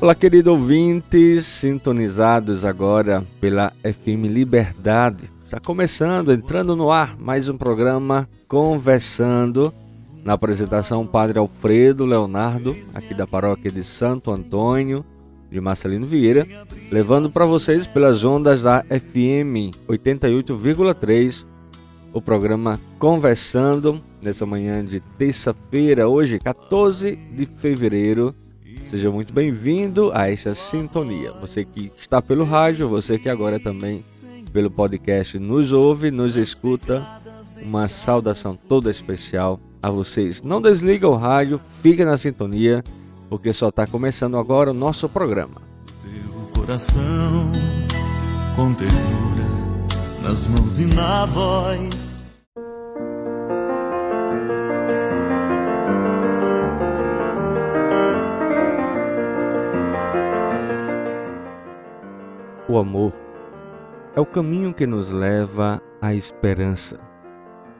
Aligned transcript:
Olá, 0.00 0.14
querido 0.14 0.52
ouvintes, 0.52 1.44
sintonizados 1.44 2.64
agora 2.64 3.24
pela 3.40 3.72
FM 3.82 4.30
Liberdade. 4.30 5.28
Está 5.44 5.58
começando, 5.58 6.32
entrando 6.32 6.76
no 6.76 6.92
ar, 6.92 7.16
mais 7.18 7.48
um 7.48 7.58
programa 7.58 8.28
Conversando, 8.46 9.74
na 10.22 10.34
apresentação 10.34 11.04
Padre 11.04 11.40
Alfredo 11.40 12.06
Leonardo, 12.06 12.76
aqui 12.94 13.12
da 13.12 13.26
paróquia 13.26 13.72
de 13.72 13.82
Santo 13.82 14.30
Antônio, 14.30 15.04
de 15.50 15.60
Marcelino 15.60 16.06
Vieira, 16.06 16.46
levando 16.92 17.28
para 17.28 17.44
vocês 17.44 17.84
pelas 17.84 18.24
ondas 18.24 18.62
da 18.62 18.84
FM 18.84 19.74
88,3 19.88 21.44
o 22.12 22.22
programa 22.22 22.78
Conversando, 23.00 24.00
nessa 24.22 24.46
manhã 24.46 24.84
de 24.84 25.00
terça-feira, 25.00 26.08
hoje, 26.08 26.38
14 26.38 27.16
de 27.16 27.46
fevereiro 27.46 28.32
Seja 28.88 29.10
muito 29.10 29.34
bem-vindo 29.34 30.10
a 30.14 30.30
esta 30.32 30.54
sintonia. 30.54 31.30
Você 31.42 31.62
que 31.62 31.92
está 32.00 32.22
pelo 32.22 32.42
rádio, 32.42 32.88
você 32.88 33.18
que 33.18 33.28
agora 33.28 33.60
também 33.60 34.02
pelo 34.50 34.70
podcast 34.70 35.38
nos 35.38 35.72
ouve, 35.72 36.10
nos 36.10 36.36
escuta. 36.36 37.06
Uma 37.62 37.86
saudação 37.86 38.56
toda 38.56 38.90
especial 38.90 39.60
a 39.82 39.90
vocês. 39.90 40.40
Não 40.40 40.62
desliga 40.62 41.06
o 41.06 41.16
rádio, 41.16 41.60
fica 41.82 42.02
na 42.02 42.16
sintonia, 42.16 42.82
porque 43.28 43.52
só 43.52 43.68
está 43.68 43.86
começando 43.86 44.38
agora 44.38 44.70
o 44.70 44.74
nosso 44.74 45.06
programa. 45.06 45.60
Teu 46.02 46.62
coração 46.62 47.52
com 48.56 48.72
ternura 48.72 50.22
nas 50.22 50.46
mãos 50.46 50.80
e 50.80 50.86
na 50.86 51.26
voz 51.26 52.07
Amor 62.78 63.12
é 64.14 64.20
o 64.20 64.26
caminho 64.26 64.74
que 64.74 64.86
nos 64.86 65.12
leva 65.12 65.80
à 66.00 66.14
esperança. 66.14 66.98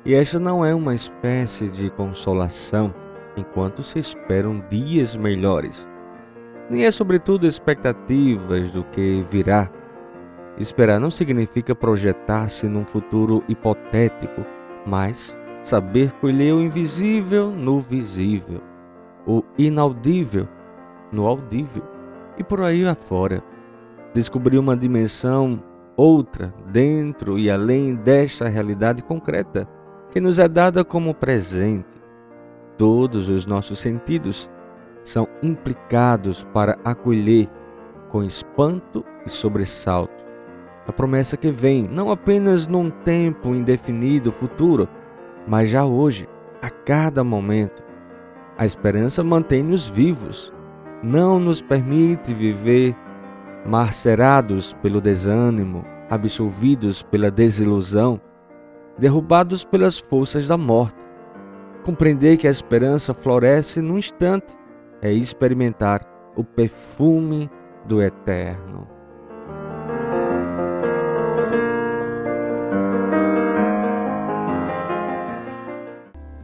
E 0.05 0.15
esta 0.15 0.39
não 0.39 0.65
é 0.65 0.75
uma 0.75 0.95
espécie 0.95 1.69
de 1.69 1.91
consolação 1.91 2.95
enquanto 3.37 3.83
se 3.83 3.99
esperam 3.99 4.65
dias 4.71 5.17
melhores, 5.17 5.89
nem 6.71 6.85
é, 6.85 6.91
sobretudo, 6.91 7.47
expectativas 7.47 8.71
do 8.73 8.85
que 8.85 9.25
virá. 9.31 9.71
Esperar 10.59 11.01
não 11.01 11.11
significa 11.11 11.75
projetar-se 11.75 12.69
num 12.69 12.85
futuro 12.85 13.43
hipotético, 13.49 14.45
mas 14.85 15.37
saber 15.63 16.13
colher 16.15 16.53
o 16.53 16.61
invisível 16.61 17.51
no 17.51 17.81
visível, 17.81 18.61
o 19.27 19.43
inaudível 19.57 20.49
no 21.11 21.27
audível 21.27 21.83
e 22.37 22.45
por 22.45 22.63
aí 22.63 22.87
afora 22.87 23.43
descobrir 24.15 24.59
uma 24.59 24.77
dimensão 24.77 25.63
outra 25.97 26.55
dentro 26.67 27.39
e 27.39 27.51
além 27.51 27.95
desta 27.95 28.49
realidade 28.49 29.03
concreta 29.03 29.69
que 30.11 30.21
nos 30.21 30.39
é 30.39 30.49
dada 30.49 30.85
como 30.85 31.15
presente. 31.15 31.99
Todos 32.77 33.29
os 33.29 33.45
nossos 33.47 33.81
sentidos 33.81 34.51
são 35.05 35.27
implicados 35.43 36.45
para 36.53 36.79
acolher 36.85 37.49
com 38.09 38.23
espanto 38.23 39.05
e 39.27 39.31
sobressalto 39.31 40.19
a 40.89 40.93
promessa 40.93 41.37
que 41.37 41.51
vem, 41.51 41.87
não 41.87 42.11
apenas 42.11 42.67
num 42.67 42.89
tempo 42.89 43.55
indefinido 43.55 44.33
futuro, 44.33 44.89
mas 45.47 45.69
já 45.69 45.85
hoje, 45.85 46.27
a 46.63 46.71
cada 46.71 47.23
momento. 47.23 47.85
A 48.57 48.65
esperança 48.65 49.23
mantém-nos 49.23 49.87
vivos, 49.87 50.51
não 51.03 51.39
nos 51.39 51.61
permite 51.61 52.33
viver 52.33 52.97
marcerados 53.67 54.73
pelo 54.83 55.01
desânimo, 55.01 55.85
absolvidos 56.09 57.03
pela 57.03 57.31
desilusão, 57.31 58.21
derrubados 58.99 59.65
pelas 59.65 59.99
forças 59.99 60.47
da 60.47 60.57
morte. 60.57 61.05
Compreender 61.85 62.37
que 62.37 62.47
a 62.47 62.51
esperança 62.51 63.15
floresce 63.15 63.81
num 63.81 63.99
instante 63.99 64.57
é 65.01 65.13
experimentar 65.13 66.03
o 66.37 66.45
perfume 66.45 67.51
do 67.85 68.03
eterno. 68.03 68.87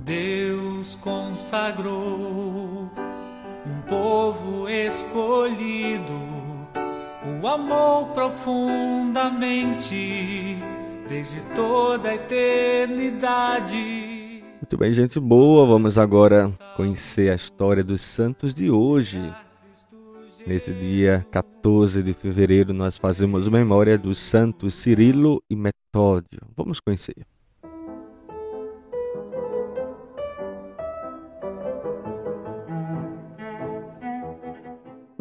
Deus 0.01 0.97
consagrou 0.97 2.91
um 3.67 3.81
povo 3.89 4.69
escolhido 4.69 6.34
o 7.25 7.47
amor 7.47 8.09
profundamente 8.09 10.59
desde 11.09 11.41
toda 11.55 12.11
a 12.11 12.15
eternidade. 12.15 14.45
Muito 14.61 14.77
bem, 14.77 14.93
gente 14.93 15.19
boa. 15.19 15.65
Vamos 15.67 15.97
agora 15.97 16.53
conhecer 16.77 17.33
a 17.33 17.35
história 17.35 17.83
dos 17.83 18.03
santos 18.03 18.53
de 18.53 18.71
hoje. 18.71 19.33
Nesse 20.47 20.75
dia 20.75 21.27
14 21.31 22.03
de 22.03 22.13
fevereiro, 22.13 22.75
nós 22.75 22.99
fazemos 22.99 23.49
memória 23.49 23.97
dos 23.97 24.19
santos 24.19 24.75
Cirilo 24.75 25.43
e 25.49 25.57
Metódio. 25.57 26.43
Vamos 26.55 26.81
conhecer. 26.81 27.25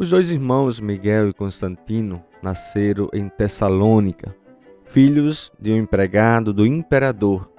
Os 0.04 0.10
dois 0.10 0.30
irmãos 0.30 0.78
Miguel 0.78 1.30
e 1.30 1.32
Constantino 1.32 2.22
nasceram 2.42 3.08
em 3.14 3.26
Tessalônica, 3.26 4.36
filhos 4.84 5.50
de 5.58 5.72
um 5.72 5.78
empregado 5.78 6.52
do 6.52 6.66
imperador. 6.66 7.50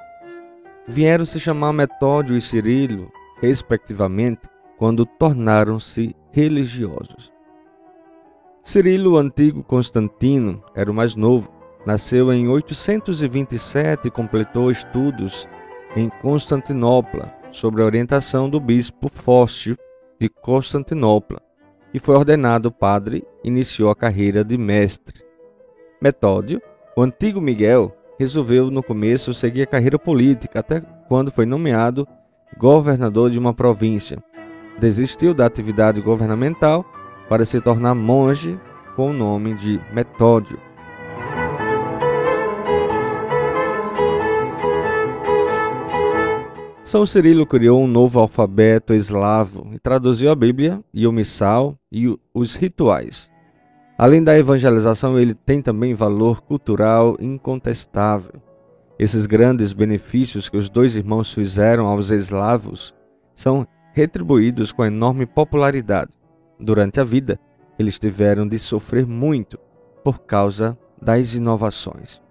Vieram 0.88 1.25
se 1.25 1.39
chamar 1.39 1.74
Metódio 1.74 2.38
e 2.38 2.42
Cirilo, 2.42 3.12
respectivamente, 3.42 4.47
quando 4.77 5.07
tornaram-se 5.07 6.15
religiosos. 6.31 7.33
Cirilo, 8.63 9.13
o 9.13 9.18
antigo 9.18 9.63
Constantino, 9.63 10.63
era 10.75 10.92
o 10.92 10.94
mais 10.94 11.15
novo. 11.15 11.51
Nasceu 11.83 12.31
em 12.31 12.47
827 12.47 14.07
e 14.07 14.12
completou 14.12 14.69
estudos 14.69 15.50
em 15.95 16.09
Constantinopla, 16.21 17.33
sob 17.50 17.81
a 17.81 17.86
orientação 17.86 18.47
do 18.47 18.59
bispo 18.59 19.09
Fócio 19.09 19.75
de 20.19 20.30
Constantinopla 20.30 21.44
e 21.95 22.00
foi 22.00 22.13
ordenado 22.13 22.69
padre, 22.69 23.25
iniciou 23.42 23.89
a 23.89 23.95
carreira 23.95 24.44
de 24.44 24.57
mestre. 24.57 25.24
Metódio, 26.01 26.62
o 26.94 27.01
antigo 27.01 27.39
Miguel, 27.39 27.95
resolveu 28.19 28.69
no 28.69 28.83
começo 28.83 29.33
seguir 29.33 29.62
a 29.62 29.65
carreira 29.65 29.97
política 29.97 30.59
até 30.59 30.81
quando 31.07 31.31
foi 31.31 31.45
nomeado 31.45 32.06
governador 32.57 33.31
de 33.31 33.39
uma 33.39 33.53
província. 33.53 34.21
Desistiu 34.77 35.33
da 35.33 35.45
atividade 35.45 36.01
governamental 36.01 36.83
para 37.30 37.45
se 37.45 37.62
tornar 37.62 37.95
monge 37.95 38.59
com 38.94 39.12
o 39.12 39.13
nome 39.13 39.53
de 39.53 39.80
Metódio. 39.94 40.64
São 46.95 47.06
Cirilo 47.06 47.45
criou 47.45 47.83
um 47.83 47.88
novo 47.88 48.21
alfabeto 48.21 48.94
eslavo 48.94 49.68
e 49.74 49.77
traduziu 49.77 50.31
a 50.31 50.36
Bíblia 50.36 50.81
e 50.94 51.06
o 51.06 51.12
missal 51.12 51.77
e 51.92 52.18
os 52.33 52.56
rituais. 52.56 53.30
Além 53.97 54.24
da 54.24 54.39
evangelização, 54.39 55.19
ele 55.19 55.33
tem 55.33 55.62
também 55.62 55.94
valor 55.94 56.39
cultural 56.39 57.18
incontestável. 57.19 58.42
Esses 58.97 59.25
grandes 59.25 59.74
benefícios 59.74 60.47
que 60.47 60.56
os 60.56 60.69
dois 60.69 60.95
irmãos 60.95 61.33
fizeram 61.33 61.86
aos 61.86 62.12
eslavos 62.12 62.95
são 63.33 63.68
retribuídos 63.92 64.71
com 64.71 64.86
enorme 64.86 65.25
popularidade. 65.25 66.13
Durante 66.57 67.01
a 67.01 67.03
vida, 67.03 67.38
eles 67.77 68.00
tiveram 68.00 68.47
de 68.47 68.57
sofrer 68.57 69.06
muito 69.06 69.59
por 70.01 70.19
causa 70.19 70.77
das 71.01 71.33
inovações. 71.33 72.21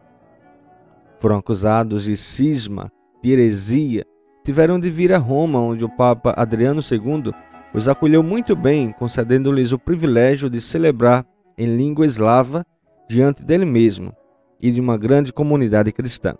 Foram 1.18 1.36
acusados 1.36 2.04
de 2.04 2.16
cisma, 2.16 2.90
de 3.22 3.30
heresia, 3.30 4.06
tiveram 4.44 4.78
de 4.78 4.90
vir 4.90 5.12
a 5.12 5.18
Roma, 5.18 5.58
onde 5.58 5.84
o 5.84 5.88
Papa 5.88 6.34
Adriano 6.36 6.80
II 6.80 7.32
os 7.72 7.88
acolheu 7.88 8.22
muito 8.22 8.54
bem, 8.54 8.92
concedendo-lhes 8.92 9.72
o 9.72 9.78
privilégio 9.78 10.48
de 10.48 10.60
celebrar 10.60 11.26
em 11.56 11.76
língua 11.76 12.04
eslava 12.04 12.64
diante 13.08 13.42
dele 13.42 13.64
mesmo 13.64 14.14
e 14.60 14.70
de 14.70 14.80
uma 14.80 14.96
grande 14.96 15.32
comunidade 15.32 15.90
cristã. 15.90 16.36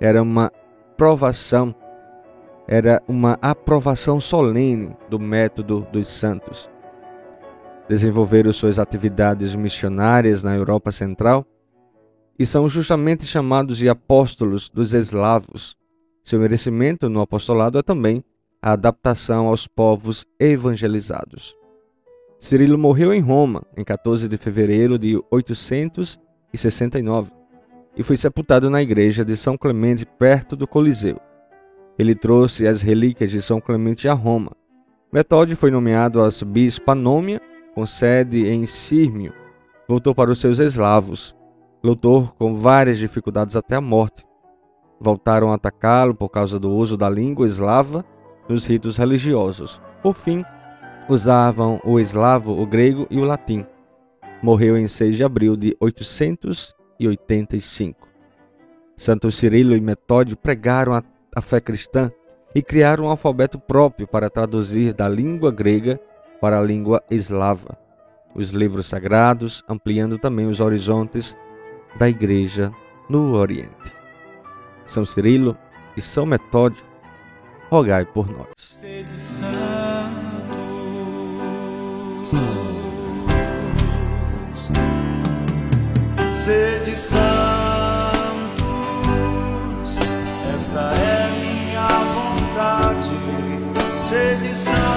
Era 0.00 0.22
uma 0.22 0.52
provação, 0.96 1.74
era 2.66 3.02
uma 3.08 3.38
aprovação 3.40 4.20
solene 4.20 4.96
do 5.08 5.18
método 5.18 5.86
dos 5.90 6.08
santos. 6.08 6.70
Desenvolveram 7.88 8.52
suas 8.52 8.78
atividades 8.78 9.54
missionárias 9.54 10.44
na 10.44 10.54
Europa 10.54 10.92
Central 10.92 11.46
e 12.38 12.46
são 12.46 12.68
justamente 12.68 13.24
chamados 13.24 13.78
de 13.78 13.88
apóstolos 13.88 14.68
dos 14.68 14.94
eslavos. 14.94 15.76
Seu 16.28 16.38
merecimento 16.38 17.08
no 17.08 17.22
apostolado 17.22 17.78
é 17.78 17.82
também 17.82 18.22
a 18.60 18.72
adaptação 18.72 19.46
aos 19.46 19.66
povos 19.66 20.26
evangelizados. 20.38 21.56
Cirilo 22.38 22.76
morreu 22.76 23.14
em 23.14 23.20
Roma 23.20 23.62
em 23.74 23.82
14 23.82 24.28
de 24.28 24.36
fevereiro 24.36 24.98
de 24.98 25.18
869 25.30 27.30
e 27.96 28.02
foi 28.02 28.18
sepultado 28.18 28.68
na 28.68 28.82
igreja 28.82 29.24
de 29.24 29.34
São 29.38 29.56
Clemente, 29.56 30.04
perto 30.04 30.54
do 30.54 30.66
Coliseu. 30.66 31.18
Ele 31.98 32.14
trouxe 32.14 32.66
as 32.66 32.82
relíquias 32.82 33.30
de 33.30 33.40
São 33.40 33.58
Clemente 33.58 34.06
a 34.06 34.12
Roma. 34.12 34.52
Metódio 35.10 35.56
foi 35.56 35.70
nomeado 35.70 36.20
arcebispo 36.20 36.90
Anômia, 36.90 37.40
com 37.74 37.86
sede 37.86 38.46
em 38.46 38.66
Sírmio. 38.66 39.32
Voltou 39.88 40.14
para 40.14 40.30
os 40.30 40.38
seus 40.38 40.58
eslavos. 40.58 41.34
Lutou 41.82 42.26
com 42.38 42.54
várias 42.54 42.98
dificuldades 42.98 43.56
até 43.56 43.76
a 43.76 43.80
morte. 43.80 44.27
Voltaram 45.00 45.50
a 45.50 45.54
atacá-lo 45.54 46.14
por 46.14 46.28
causa 46.28 46.58
do 46.58 46.70
uso 46.70 46.96
da 46.96 47.08
língua 47.08 47.46
eslava 47.46 48.04
nos 48.48 48.66
ritos 48.66 48.96
religiosos. 48.96 49.80
Por 50.02 50.14
fim, 50.14 50.44
usavam 51.08 51.80
o 51.84 52.00
eslavo, 52.00 52.60
o 52.60 52.66
grego 52.66 53.06
e 53.10 53.18
o 53.18 53.24
latim. 53.24 53.64
Morreu 54.42 54.76
em 54.76 54.88
6 54.88 55.16
de 55.16 55.24
abril 55.24 55.56
de 55.56 55.76
885. 55.80 58.08
Santo 58.96 59.30
Cirilo 59.30 59.76
e 59.76 59.80
Metódio 59.80 60.36
pregaram 60.36 60.94
a, 60.94 61.02
a 61.34 61.40
fé 61.40 61.60
cristã 61.60 62.10
e 62.54 62.62
criaram 62.62 63.04
um 63.04 63.08
alfabeto 63.08 63.58
próprio 63.58 64.08
para 64.08 64.30
traduzir 64.30 64.92
da 64.92 65.08
língua 65.08 65.52
grega 65.52 66.00
para 66.40 66.58
a 66.58 66.62
língua 66.62 67.02
eslava 67.10 67.76
os 68.34 68.50
livros 68.50 68.86
sagrados, 68.86 69.64
ampliando 69.68 70.18
também 70.18 70.46
os 70.46 70.60
horizontes 70.60 71.36
da 71.98 72.08
Igreja 72.08 72.70
no 73.08 73.34
Oriente. 73.34 73.97
São 74.88 75.04
Cirilo 75.06 75.56
e 75.96 76.00
São 76.00 76.26
Metódio, 76.26 76.84
rogai 77.70 78.04
por 78.04 78.26
nós. 78.28 78.48
sede 86.48 86.96
santos, 86.96 87.18
esta 90.54 90.92
é 90.94 91.28
minha 91.38 91.88
vontade, 92.14 93.10
sede 94.08 94.54
santos, 94.54 94.87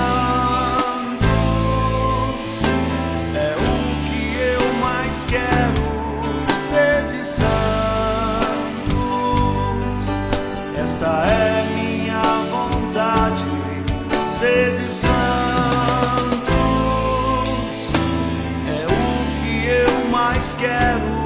mais 20.41 20.53
quero. 20.55 21.21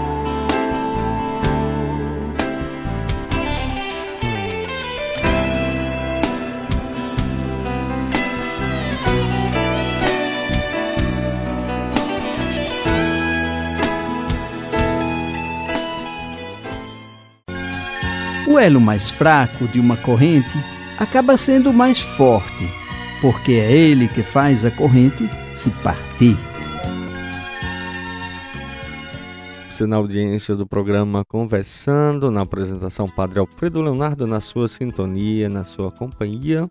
O 18.47 18.59
elo 18.59 18.79
mais 18.79 19.09
fraco 19.09 19.68
de 19.68 19.79
uma 19.79 19.97
corrente 19.97 20.57
acaba 20.97 21.35
sendo 21.35 21.73
mais 21.73 22.00
forte, 22.00 22.69
porque 23.21 23.53
é 23.53 23.71
ele 23.71 24.07
que 24.07 24.23
faz 24.23 24.65
a 24.65 24.71
corrente 24.71 25.29
se 25.56 25.69
partir. 25.69 26.38
Você 29.75 29.86
na 29.86 29.98
audiência 29.98 30.56
do 30.56 30.66
programa 30.66 31.25
Conversando, 31.25 32.31
na 32.31 32.44
apresentação 32.44 33.10
Padre 33.10 33.39
Alfredo 33.39 33.81
Leonardo, 33.81 34.25
na 34.25 34.39
sua 34.39 34.69
sintonia, 34.69 35.50
na 35.50 35.66
sua 35.66 35.92
companhia. 35.92 36.66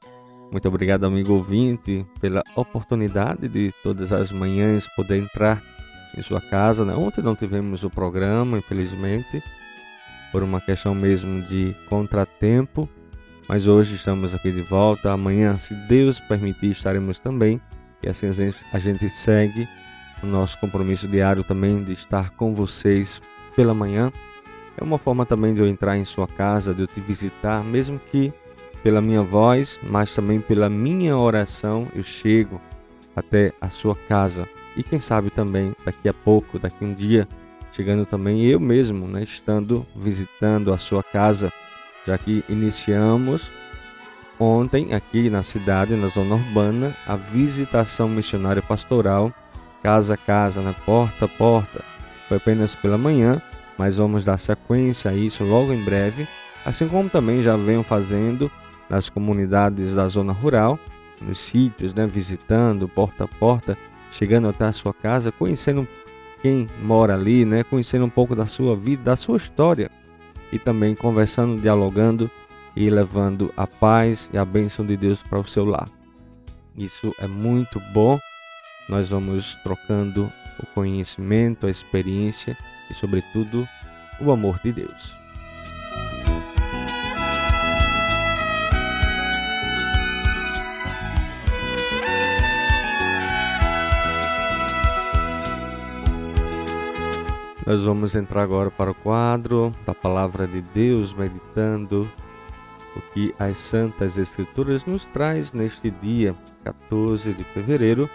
Muito 0.51 0.67
obrigado, 0.67 1.05
amigo 1.05 1.35
ouvinte, 1.35 2.07
pela 2.19 2.43
oportunidade 2.57 3.47
de 3.47 3.71
todas 3.83 4.11
as 4.11 4.33
manhãs 4.33 4.89
poder 4.97 5.19
entrar 5.19 5.63
em 6.17 6.23
sua 6.23 6.41
casa. 6.41 6.83
Né? 6.83 6.95
Ontem 6.95 7.21
não 7.21 7.35
tivemos 7.35 7.85
o 7.85 7.91
programa, 7.91 8.57
infelizmente, 8.57 9.43
por 10.33 10.43
uma 10.43 10.59
questão 10.59 10.95
mesmo 10.95 11.43
de 11.43 11.77
contratempo, 11.91 12.89
mas 13.47 13.69
hoje 13.69 13.97
estamos 13.97 14.35
aqui 14.35 14.51
de 14.51 14.63
volta. 14.63 15.13
Amanhã, 15.13 15.59
se 15.59 15.75
Deus 15.75 16.21
permitir, 16.21 16.71
estaremos 16.71 17.19
também. 17.19 17.61
E 18.03 18.09
assim 18.09 18.29
a 18.29 18.33
gente, 18.33 18.65
a 18.73 18.79
gente 18.79 19.11
segue 19.11 19.69
o 20.25 20.27
nosso 20.27 20.59
compromisso 20.59 21.07
diário 21.07 21.45
também 21.45 21.83
de 21.83 21.93
estar 21.93 22.31
com 22.31 22.55
vocês 22.55 23.21
pela 23.55 23.75
manhã. 23.75 24.11
É 24.77 24.83
uma 24.83 24.99
forma 24.99 25.25
também 25.25 25.55
de 25.55 25.61
eu 25.61 25.67
entrar 25.67 25.97
em 25.97 26.05
sua 26.05 26.27
casa, 26.27 26.75
de 26.75 26.83
eu 26.83 26.87
te 26.87 27.01
visitar, 27.01 27.63
mesmo 27.63 28.01
que 28.11 28.33
pela 28.83 29.01
minha 29.01 29.23
voz, 29.23 29.79
mas 29.83 30.15
também 30.15 30.41
pela 30.41 30.69
minha 30.69 31.17
oração, 31.17 31.89
eu 31.95 32.03
chego 32.03 32.61
até 33.15 33.53
a 33.61 33.69
sua 33.69 33.95
casa. 33.95 34.49
E 34.77 34.83
quem 34.83 34.99
sabe 34.99 35.31
também 35.31 35.75
daqui 35.85 36.09
a 36.09 36.13
pouco, 36.13 36.59
daqui 36.59 36.85
um 36.85 36.93
dia, 36.93 37.29
chegando 37.73 38.05
também 38.05 38.45
eu 38.45 38.59
mesmo, 38.59 39.07
né, 39.07 39.23
estando 39.23 39.87
visitando 39.95 40.73
a 40.73 40.79
sua 40.79 41.03
casa, 41.03 41.53
já 42.07 42.19
que 42.19 42.45
iniciamos 42.49 43.53
ontem 44.39 44.93
aqui 44.93 45.31
na 45.31 45.43
cidade, 45.43 45.95
na 45.95 46.09
zona 46.09 46.35
urbana, 46.35 46.95
a 47.07 47.15
visitação 47.15 48.09
missionária 48.09 48.61
pastoral, 48.61 49.33
casa 49.85 50.15
a 50.15 50.17
casa, 50.17 50.63
na 50.63 50.73
porta 50.73 51.27
a 51.27 51.29
porta. 51.29 51.85
Foi 52.27 52.39
apenas 52.39 52.75
pela 52.75 52.97
manhã, 52.97 53.43
mas 53.77 53.99
vamos 53.99 54.25
dar 54.25 54.39
sequência 54.39 55.11
a 55.11 55.15
isso 55.15 55.45
logo 55.45 55.75
em 55.75 55.85
breve, 55.85 56.27
assim 56.65 56.89
como 56.89 57.11
também 57.11 57.43
já 57.43 57.55
venho 57.55 57.83
fazendo 57.83 58.51
nas 58.89 59.11
comunidades 59.11 59.95
da 59.95 60.09
zona 60.09 60.33
rural, 60.33 60.79
nos 61.21 61.39
sítios, 61.39 61.93
né, 61.93 62.07
visitando 62.07 62.89
porta 62.89 63.25
a 63.25 63.29
porta, 63.29 63.77
chegando 64.11 64.49
até 64.49 64.65
a 64.65 64.73
sua 64.73 64.95
casa, 64.95 65.31
conhecendo 65.31 65.87
quem 66.41 66.67
mora 66.83 67.15
ali, 67.15 67.45
né, 67.45 67.63
conhecendo 67.63 68.07
um 68.07 68.11
pouco 68.11 68.35
da 68.35 68.47
sua 68.47 68.75
vida, 68.75 69.03
da 69.03 69.17
sua 69.17 69.37
história 69.37 69.91
e 70.51 70.59
também 70.59 70.95
conversando, 70.95 71.61
dialogando 71.61 72.31
e 72.75 72.89
levando 72.89 73.53
a 73.55 73.67
paz 73.67 74.31
e 74.33 74.39
a 74.39 74.45
bênção 74.47 74.87
de 74.87 74.97
Deus 74.97 75.23
para 75.23 75.39
o 75.39 75.47
seu 75.47 75.67
lar. 75.67 75.89
Isso 76.75 77.15
é 77.19 77.27
muito 77.27 77.79
bom. 77.93 78.19
Nós 78.89 79.09
vamos 79.09 79.57
trocando 79.63 80.33
o 80.59 80.67
conhecimento, 80.67 81.67
a 81.67 81.71
experiência 81.71 82.57
e, 82.91 82.95
sobretudo, 82.95 83.69
o 84.21 84.31
amor 84.31 84.59
de 84.61 84.73
Deus. 84.73 85.25
Nós 97.67 97.83
vamos 97.83 98.15
entrar 98.15 98.43
agora 98.43 98.71
para 98.71 98.91
o 98.91 98.95
quadro 98.95 99.73
da 99.87 99.95
Palavra 99.95 100.47
de 100.47 100.61
Deus, 100.61 101.15
meditando 101.15 102.07
o 102.95 103.01
que 103.13 103.35
as 103.39 103.57
Santas 103.57 104.19
Escrituras 104.19 104.85
nos 104.85 105.07
traz 105.07 105.55
neste 105.55 105.91
dia 105.91 106.37
14 106.63 107.33
de 107.33 107.43
fevereiro. 107.43 108.09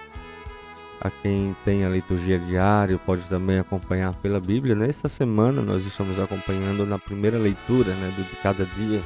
A 1.02 1.10
quem 1.10 1.56
tem 1.64 1.86
a 1.86 1.90
liturgia 1.90 2.38
diária 2.38 2.98
pode 2.98 3.28
também 3.30 3.58
acompanhar 3.58 4.14
pela 4.16 4.40
Bíblia. 4.40 4.76
Nesta 4.76 5.08
semana 5.08 5.62
nós 5.62 5.86
estamos 5.86 6.20
acompanhando 6.20 6.86
na 6.86 7.00
primeira 7.00 7.38
leitura 7.38 7.94
né, 7.94 8.10
de 8.10 8.24
cada 8.38 8.66
dia 8.66 9.02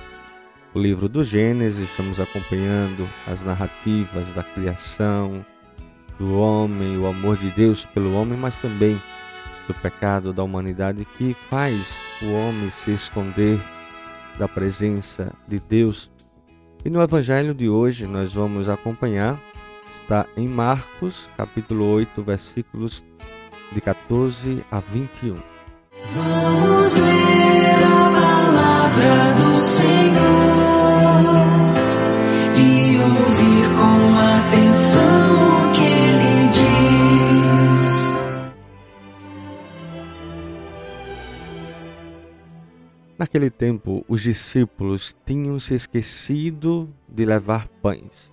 o 0.73 0.79
livro 0.79 1.07
do 1.07 1.23
Gênesis, 1.23 1.87
estamos 1.87 2.19
acompanhando 2.19 3.07
as 3.27 3.43
narrativas 3.43 4.27
da 4.33 4.41
criação, 4.41 5.45
do 6.17 6.35
homem, 6.35 6.97
o 6.97 7.05
amor 7.05 7.37
de 7.37 7.51
Deus 7.51 7.85
pelo 7.85 8.13
homem, 8.15 8.37
mas 8.37 8.57
também 8.57 8.99
do 9.67 9.73
pecado 9.75 10.33
da 10.33 10.43
humanidade 10.43 11.05
que 11.05 11.35
faz 11.47 11.99
o 12.21 12.31
homem 12.33 12.71
se 12.71 12.91
esconder 12.91 13.59
da 14.37 14.47
presença 14.47 15.31
de 15.47 15.59
Deus. 15.59 16.09
E 16.83 16.89
no 16.89 17.01
evangelho 17.01 17.53
de 17.53 17.69
hoje 17.69 18.07
nós 18.07 18.33
vamos 18.33 18.67
acompanhar, 18.67 19.39
está 20.03 20.27
em 20.35 20.47
Marcos, 20.49 21.29
capítulo 21.37 21.85
8, 21.85 22.21
versículos 22.21 23.03
de 23.71 23.79
14 23.79 24.63
a 24.69 24.81
21. 24.81 25.35
Vamos 26.13 26.95
ler 26.95 27.83
a 27.85 28.11
palavra 28.11 29.33
do 29.33 29.55
Senhor 29.61 30.23
e 32.57 32.97
ouvir 32.99 33.69
com 33.77 34.13
atenção 34.19 35.69
o 35.69 35.71
que 35.71 35.81
ele 35.81 36.47
diz. 36.49 37.87
Naquele 43.17 43.49
tempo, 43.49 44.03
os 44.09 44.21
discípulos 44.21 45.15
tinham 45.25 45.57
se 45.61 45.75
esquecido 45.75 46.89
de 47.07 47.23
levar 47.25 47.69
pães. 47.81 48.32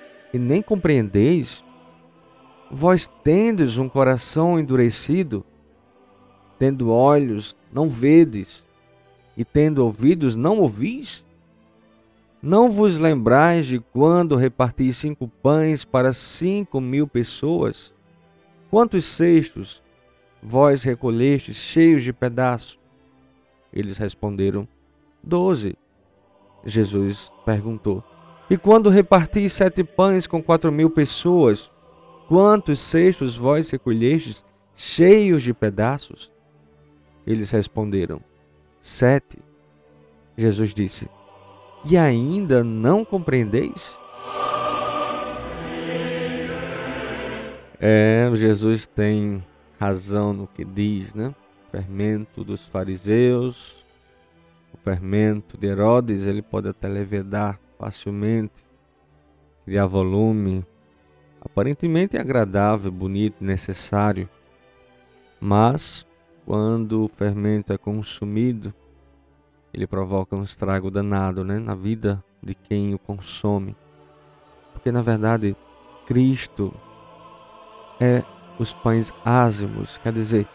e 0.33 0.39
nem 0.39 0.61
compreendeis? 0.61 1.63
Vós 2.69 3.07
tendes 3.23 3.77
um 3.77 3.89
coração 3.89 4.59
endurecido, 4.59 5.45
tendo 6.57 6.89
olhos, 6.89 7.55
não 7.71 7.89
vedes, 7.89 8.65
e 9.35 9.43
tendo 9.43 9.83
ouvidos, 9.83 10.35
não 10.35 10.59
ouvis? 10.59 11.25
Não 12.41 12.71
vos 12.71 12.97
lembrais 12.97 13.67
de 13.67 13.79
quando 13.79 14.35
reparti 14.35 14.91
cinco 14.91 15.27
pães 15.27 15.85
para 15.85 16.13
cinco 16.13 16.81
mil 16.81 17.07
pessoas? 17.07 17.93
Quantos 18.69 19.05
cestos 19.05 19.81
vós 20.41 20.83
recolhestes 20.83 21.57
cheios 21.57 22.03
de 22.03 22.11
pedaços? 22.11 22.79
Eles 23.71 23.97
responderam: 23.97 24.67
Doze. 25.21 25.77
Jesus 26.65 27.31
perguntou: 27.45 28.03
E 28.51 28.57
quando 28.57 28.89
reparti 28.89 29.49
sete 29.49 29.81
pães 29.81 30.27
com 30.27 30.43
quatro 30.43 30.73
mil 30.73 30.89
pessoas, 30.89 31.71
quantos 32.27 32.81
cestos 32.81 33.37
vós 33.37 33.69
recolhestes 33.69 34.43
cheios 34.75 35.41
de 35.41 35.53
pedaços? 35.53 36.29
Eles 37.25 37.49
responderam: 37.49 38.19
Sete. 38.81 39.39
Jesus 40.35 40.73
disse: 40.73 41.09
E 41.85 41.95
ainda 41.95 42.61
não 42.61 43.05
compreendeis? 43.05 43.97
É, 47.79 48.29
Jesus 48.35 48.85
tem 48.85 49.41
razão 49.79 50.33
no 50.33 50.45
que 50.45 50.65
diz, 50.65 51.13
né? 51.13 51.33
fermento 51.71 52.43
dos 52.43 52.67
fariseus, 52.67 53.81
o 54.73 54.77
fermento 54.83 55.57
de 55.57 55.67
Herodes, 55.67 56.27
ele 56.27 56.41
pode 56.41 56.67
até 56.67 56.89
levedar 56.89 57.57
facilmente, 57.81 58.63
criar 59.65 59.87
volume, 59.87 60.63
aparentemente 61.43 62.15
agradável, 62.15 62.91
bonito, 62.91 63.43
necessário. 63.43 64.29
Mas 65.39 66.05
quando 66.45 67.05
o 67.05 67.07
fermento 67.07 67.73
é 67.73 67.79
consumido, 67.79 68.71
ele 69.73 69.87
provoca 69.87 70.35
um 70.35 70.43
estrago 70.43 70.91
danado 70.91 71.43
né, 71.43 71.57
na 71.57 71.73
vida 71.73 72.23
de 72.43 72.53
quem 72.53 72.93
o 72.93 72.99
consome. 72.99 73.75
Porque 74.73 74.91
na 74.91 75.01
verdade, 75.01 75.55
Cristo 76.05 76.71
é 77.99 78.23
os 78.59 78.75
pães 78.75 79.11
ázimos, 79.25 79.97
quer 79.97 80.13
dizer, 80.13 80.47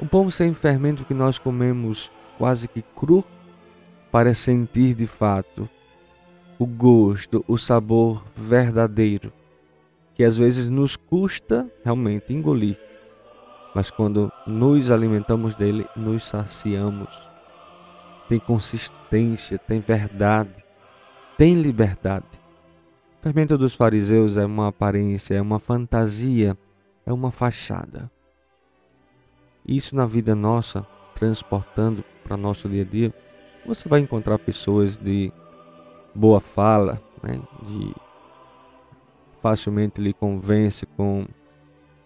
o 0.00 0.06
pão 0.06 0.30
sem 0.30 0.54
fermento 0.54 1.04
que 1.04 1.12
nós 1.12 1.38
comemos 1.38 2.10
quase 2.38 2.66
que 2.66 2.80
cru 2.80 3.22
para 4.10 4.32
sentir 4.32 4.94
de 4.94 5.06
fato 5.06 5.68
o 6.60 6.66
gosto, 6.66 7.42
o 7.48 7.56
sabor 7.56 8.22
verdadeiro, 8.36 9.32
que 10.14 10.22
às 10.22 10.36
vezes 10.36 10.68
nos 10.68 10.94
custa 10.94 11.66
realmente 11.82 12.34
engolir, 12.34 12.78
mas 13.74 13.90
quando 13.90 14.30
nos 14.46 14.90
alimentamos 14.90 15.54
dele, 15.54 15.86
nos 15.96 16.26
saciamos. 16.26 17.08
Tem 18.28 18.38
consistência, 18.38 19.58
tem 19.58 19.80
verdade, 19.80 20.62
tem 21.38 21.54
liberdade. 21.54 22.26
O 23.18 23.22
fermento 23.22 23.56
dos 23.56 23.74
fariseus 23.74 24.36
é 24.36 24.44
uma 24.44 24.68
aparência, 24.68 25.34
é 25.34 25.40
uma 25.40 25.58
fantasia, 25.58 26.58
é 27.06 27.12
uma 27.12 27.30
fachada. 27.30 28.10
Isso 29.66 29.96
na 29.96 30.04
vida 30.04 30.34
nossa, 30.34 30.86
transportando 31.14 32.04
para 32.22 32.36
nosso 32.36 32.68
dia 32.68 32.82
a 32.82 32.84
dia, 32.84 33.14
você 33.64 33.88
vai 33.88 34.00
encontrar 34.00 34.38
pessoas 34.38 34.94
de 34.94 35.32
boa 36.14 36.40
fala, 36.40 37.00
né? 37.22 37.40
de 37.62 37.94
facilmente 39.40 40.00
lhe 40.00 40.12
convence 40.12 40.84
com 40.86 41.26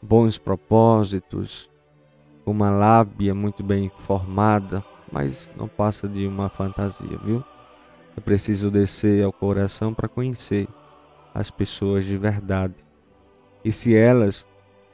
bons 0.00 0.38
propósitos, 0.38 1.70
uma 2.46 2.70
lábia 2.70 3.34
muito 3.34 3.62
bem 3.62 3.90
formada, 3.98 4.84
mas 5.10 5.50
não 5.56 5.66
passa 5.66 6.08
de 6.08 6.26
uma 6.26 6.48
fantasia, 6.48 7.18
viu? 7.24 7.42
É 8.16 8.20
preciso 8.20 8.70
descer 8.70 9.24
ao 9.24 9.32
coração 9.32 9.92
para 9.92 10.08
conhecer 10.08 10.68
as 11.32 11.50
pessoas 11.50 12.04
de 12.04 12.16
verdade. 12.16 12.74
E 13.64 13.72
se 13.72 13.94
elas, 13.94 14.46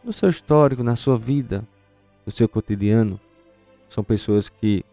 no 0.03 0.13
seu 0.13 0.31
histórico, 0.31 0.83
na 0.83 0.97
sua 0.97 1.19
vida, 1.19 1.67
no 2.25 2.33
seu 2.33 2.49
cotidiano, 2.49 3.21
são 3.89 4.03
pessoas 4.03 4.49
que 4.49 4.85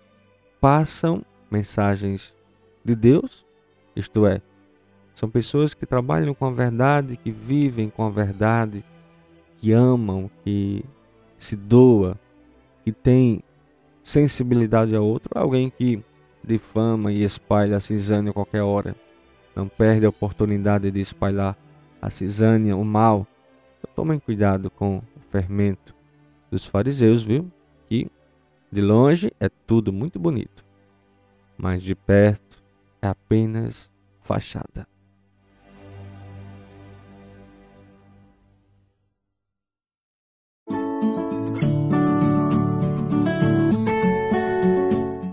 passam 0.60 1.24
mensagens 1.50 2.36
de 2.84 2.96
Deus, 2.96 3.46
isto 3.98 4.28
é, 4.28 4.42
são 5.16 5.28
pessoas 5.28 5.74
que 5.74 5.86
trabalham 5.86 6.36
com 6.36 6.46
a 6.46 6.52
verdade, 6.52 7.18
que 7.18 7.32
vivem 7.32 7.90
com 7.90 8.06
a 8.06 8.10
verdade, 8.10 8.86
que 9.58 9.72
amam, 9.72 10.30
que 10.44 10.86
se 11.40 11.56
doa, 11.56 12.16
que 12.84 12.92
tem 12.92 13.42
sensibilidade 14.04 14.96
a 14.96 15.02
outro, 15.02 15.32
alguém 15.34 15.72
que 15.72 16.04
difama 16.44 17.12
e 17.12 17.24
espalha 17.24 17.78
a 17.78 17.80
cisânia 17.80 18.30
a 18.30 18.34
qualquer 18.34 18.62
hora, 18.62 18.96
não 19.56 19.68
perde 19.68 20.06
a 20.06 20.10
oportunidade 20.10 20.92
de 20.92 21.00
espalhar 21.00 21.58
a 22.00 22.12
cisânia, 22.12 22.78
o 22.78 22.86
mal. 22.86 23.26
Então, 23.80 23.92
tomem 23.96 24.20
cuidado 24.20 24.70
com 24.70 24.98
o 24.98 25.04
fermento 25.30 25.96
dos 26.52 26.64
fariseus, 26.64 27.24
viu? 27.24 27.52
Que 27.90 28.08
de 28.72 28.82
longe 28.82 29.34
é 29.40 29.50
tudo 29.50 29.92
muito 29.92 30.20
bonito, 30.20 30.64
mas 31.58 31.82
de 31.82 31.96
perto 31.96 32.62
é 33.02 33.08
apenas 33.08 33.90
fachada. 34.24 34.88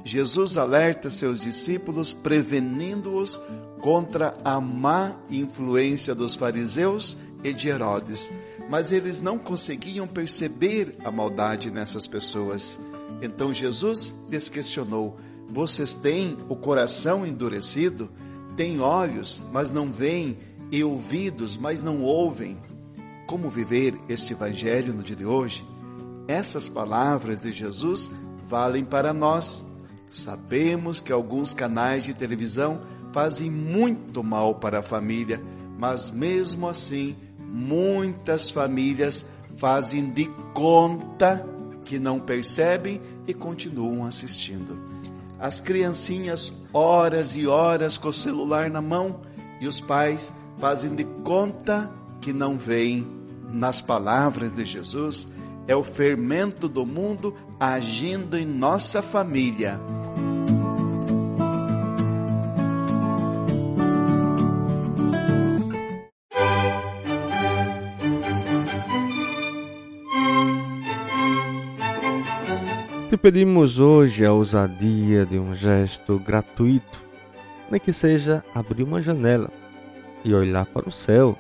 Jesus 0.05 0.57
alerta 0.57 1.11
seus 1.11 1.41
discípulos, 1.41 2.15
prevenindo-os 2.15 3.41
contra 3.81 4.37
a 4.45 4.61
má 4.61 5.17
influência 5.29 6.15
dos 6.15 6.37
fariseus 6.37 7.19
e 7.43 7.53
de 7.53 7.69
Herodes 7.69 8.31
mas 8.69 8.93
eles 8.93 9.21
não 9.21 9.39
conseguiam 9.39 10.07
perceber 10.07 10.97
a 11.05 11.11
maldade 11.11 11.71
nessas 11.71 12.07
pessoas. 12.07 12.79
Então 13.21 13.53
Jesus 13.53 14.15
lhes 14.31 14.49
questionou: 14.49 15.19
Vocês 15.51 15.95
têm 15.95 16.37
o 16.49 16.57
coração 16.57 17.27
endurecido? 17.27 18.11
têm 18.55 18.81
olhos, 18.81 19.43
mas 19.53 19.71
não 19.71 19.91
veem, 19.91 20.37
e 20.71 20.83
ouvidos, 20.83 21.57
mas 21.57 21.81
não 21.81 22.01
ouvem. 22.03 22.59
Como 23.27 23.51
viver 23.51 23.97
este 24.09 24.33
Evangelho 24.33 24.93
no 24.93 25.03
dia 25.03 25.15
de 25.15 25.25
hoje? 25.25 25.67
Essas 26.27 26.69
palavras 26.69 27.39
de 27.39 27.53
Jesus 27.53 28.11
valem 28.49 28.85
para 28.85 29.13
nós. 29.13 29.65
Sabemos 30.11 31.01
que 31.01 31.13
alguns 31.13 31.53
canais 31.53 32.05
de 32.05 32.15
televisão 32.15 32.81
fazem 33.13 33.51
muito 33.51 34.25
mal 34.25 34.57
para 34.57 34.81
a 34.81 34.83
família, 34.83 35.43
mas 35.79 36.11
mesmo 36.11 36.69
assim, 36.69 37.17
muitas 37.39 38.51
famílias 38.51 39.25
fazem 39.57 40.11
de 40.11 40.27
conta 40.53 41.47
que 41.85 41.99
não 41.99 42.19
percebem 42.19 43.01
e 43.27 43.35
continuam 43.35 44.05
assistindo. 44.05 44.94
As 45.45 45.61
criancinhas 45.61 46.55
horas 46.73 47.37
e 47.37 47.47
horas 47.47 47.99
com 47.99 48.09
o 48.09 48.15
celular 48.15 48.71
na 48.71 48.81
mão 48.81 49.21
e 49.61 49.67
os 49.67 49.79
pais 49.79 50.33
fazem 50.59 50.95
de 50.95 51.05
conta 51.23 51.93
que 52.19 52.33
não 52.33 52.57
veem. 52.57 53.07
Nas 53.53 53.83
palavras 53.83 54.53
de 54.53 54.65
Jesus, 54.65 55.29
é 55.69 55.77
o 55.77 55.85
fermento 55.85 56.67
do 56.67 56.87
mundo 56.87 57.35
agindo 57.61 58.39
em 58.39 58.47
nossa 58.47 59.03
família. 59.03 59.79
Pedimos 73.25 73.81
hoje 73.81 74.27
a 74.27 74.35
ousadia 74.35 75.25
de 75.25 75.39
um 75.39 75.55
gesto 75.55 76.19
gratuito, 76.19 77.03
nem 77.71 77.81
que 77.81 77.91
seja 77.91 78.45
abrir 78.55 78.83
uma 78.83 79.01
janela 79.01 79.51
e 80.23 80.35
olhar 80.35 80.67
para 80.67 80.87
o 80.87 80.93
céu. 80.93 81.35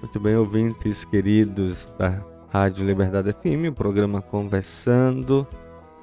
Muito 0.00 0.18
bem, 0.18 0.34
ouvintes 0.34 1.04
queridos 1.04 1.92
da 1.98 2.24
Rádio 2.48 2.86
Liberdade 2.86 3.34
FM, 3.34 3.68
o 3.68 3.74
programa 3.74 4.22
Conversando 4.22 5.46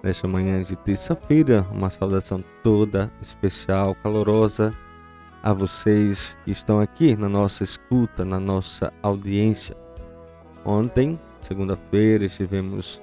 nesta 0.04 0.28
manhã 0.28 0.62
de 0.62 0.76
terça-feira. 0.76 1.66
Uma 1.72 1.90
saudação 1.90 2.44
toda 2.64 3.12
especial, 3.22 3.96
calorosa 3.96 4.74
a 5.44 5.54
vocês 5.54 6.38
que 6.46 6.52
estão 6.52 6.80
aqui 6.80 7.16
na 7.16 7.28
nossa 7.28 7.64
escuta, 7.64 8.24
na 8.24 8.40
nossa 8.40 8.94
audiência. 9.02 9.76
Ontem, 10.64 11.20
segunda-feira, 11.42 12.26
estivemos 12.26 13.02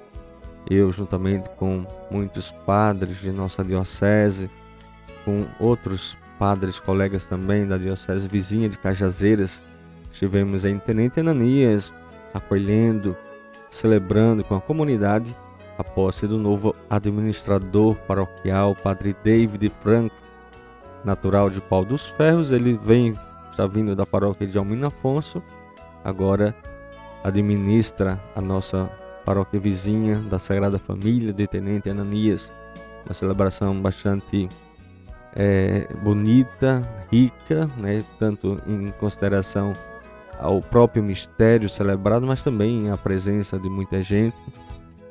eu 0.69 0.91
juntamente 0.91 1.49
com 1.57 1.85
muitos 2.11 2.51
padres 2.65 3.19
de 3.19 3.31
nossa 3.31 3.63
diocese, 3.63 4.49
com 5.25 5.45
outros 5.59 6.17
padres 6.37 6.79
colegas 6.79 7.25
também 7.25 7.67
da 7.67 7.77
diocese 7.77 8.27
vizinha 8.27 8.69
de 8.69 8.77
Cajazeiras, 8.77 9.61
estivemos 10.11 10.63
em 10.63 10.79
Tenente 10.79 11.19
Ananias 11.19 11.93
acolhendo, 12.33 13.17
celebrando 13.69 14.43
com 14.43 14.55
a 14.55 14.61
comunidade 14.61 15.35
a 15.79 15.83
posse 15.83 16.27
do 16.27 16.37
novo 16.37 16.75
administrador 16.89 17.95
paroquial, 18.05 18.75
Padre 18.75 19.15
David 19.23 19.69
Franco, 19.81 20.15
natural 21.05 21.49
de 21.49 21.61
Pau 21.61 21.85
dos 21.85 22.05
Ferros. 22.05 22.51
Ele 22.51 22.77
vem, 22.83 23.17
está 23.49 23.65
vindo 23.65 23.95
da 23.95 24.05
paróquia 24.05 24.45
de 24.45 24.57
Almino 24.57 24.87
Afonso, 24.87 25.41
agora 26.03 26.53
administra 27.23 28.21
a 28.35 28.41
nossa 28.41 28.91
paróquia 29.23 29.57
vizinha 29.57 30.17
da 30.17 30.37
Sagrada 30.37 30.77
Família 30.77 31.31
de 31.31 31.47
Tenente 31.47 31.89
Ananias. 31.89 32.53
Uma 33.05 33.13
celebração 33.13 33.81
bastante 33.81 34.49
é, 35.33 35.87
bonita, 36.03 36.85
rica, 37.09 37.69
né, 37.77 38.03
tanto 38.19 38.61
em 38.67 38.91
consideração 38.99 39.71
ao 40.37 40.61
próprio 40.61 41.01
mistério 41.01 41.69
celebrado, 41.69 42.27
mas 42.27 42.43
também 42.43 42.89
a 42.89 42.97
presença 42.97 43.57
de 43.57 43.69
muita 43.69 44.03
gente 44.03 44.35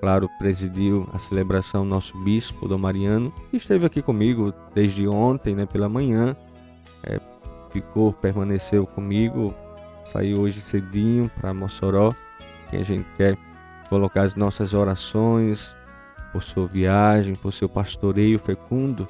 Claro, 0.00 0.28
presidiu 0.38 1.08
a 1.12 1.18
celebração 1.18 1.84
nosso 1.84 2.16
bispo, 2.18 2.68
Dom 2.68 2.78
Mariano, 2.78 3.32
que 3.50 3.56
esteve 3.56 3.84
aqui 3.84 4.00
comigo 4.00 4.54
desde 4.72 5.08
ontem, 5.08 5.56
né, 5.56 5.66
pela 5.66 5.88
manhã. 5.88 6.36
É, 7.02 7.20
ficou, 7.70 8.12
permaneceu 8.12 8.86
comigo, 8.86 9.52
saiu 10.04 10.40
hoje 10.40 10.60
cedinho 10.60 11.30
para 11.40 11.52
Mossoró. 11.52 12.12
E 12.72 12.76
a 12.76 12.82
gente 12.84 13.06
quer 13.16 13.36
colocar 13.88 14.22
as 14.22 14.34
nossas 14.36 14.72
orações 14.72 15.74
por 16.32 16.42
sua 16.42 16.66
viagem, 16.66 17.34
por 17.34 17.52
seu 17.52 17.68
pastoreio 17.68 18.38
fecundo, 18.38 19.08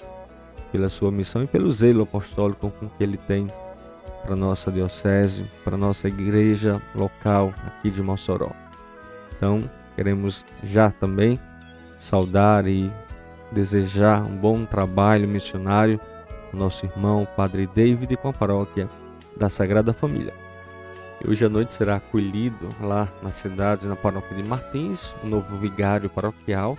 pela 0.73 0.89
sua 0.89 1.11
missão 1.11 1.43
e 1.43 1.47
pelo 1.47 1.71
zelo 1.71 2.05
apostólico 2.05 2.71
com 2.71 2.89
que 2.89 3.03
ele 3.03 3.17
tem 3.17 3.47
para 4.25 4.37
nossa 4.37 4.71
diocese, 4.71 5.45
para 5.65 5.77
nossa 5.77 6.09
igreja 6.09 6.81
local 6.95 7.53
aqui 7.67 7.91
de 7.91 8.03
Mossoró. 8.03 8.51
Então, 9.37 9.69
Queremos 9.99 10.47
já 10.63 10.93
também 10.93 11.41
saudar 11.99 12.69
e 12.69 12.89
desejar 13.51 14.23
um 14.23 14.37
bom 14.37 14.65
trabalho 14.65 15.27
missionário 15.27 16.01
ao 16.53 16.61
nosso 16.61 16.87
irmão 16.87 17.27
Padre 17.37 17.67
David 17.67 18.17
com 18.19 18.29
a 18.29 18.33
paróquia 18.33 18.89
da 19.37 19.49
Sagrada 19.49 19.93
Família. 19.93 20.33
Hoje 21.27 21.45
à 21.45 21.49
noite 21.49 21.75
será 21.75 21.97
acolhido 21.97 22.69
lá 22.81 23.09
na 23.21 23.33
cidade, 23.33 23.89
na 23.89 23.97
paróquia 23.97 24.37
de 24.41 24.49
Martins, 24.49 25.13
o 25.25 25.27
novo 25.27 25.57
vigário 25.57 26.09
paroquial, 26.09 26.79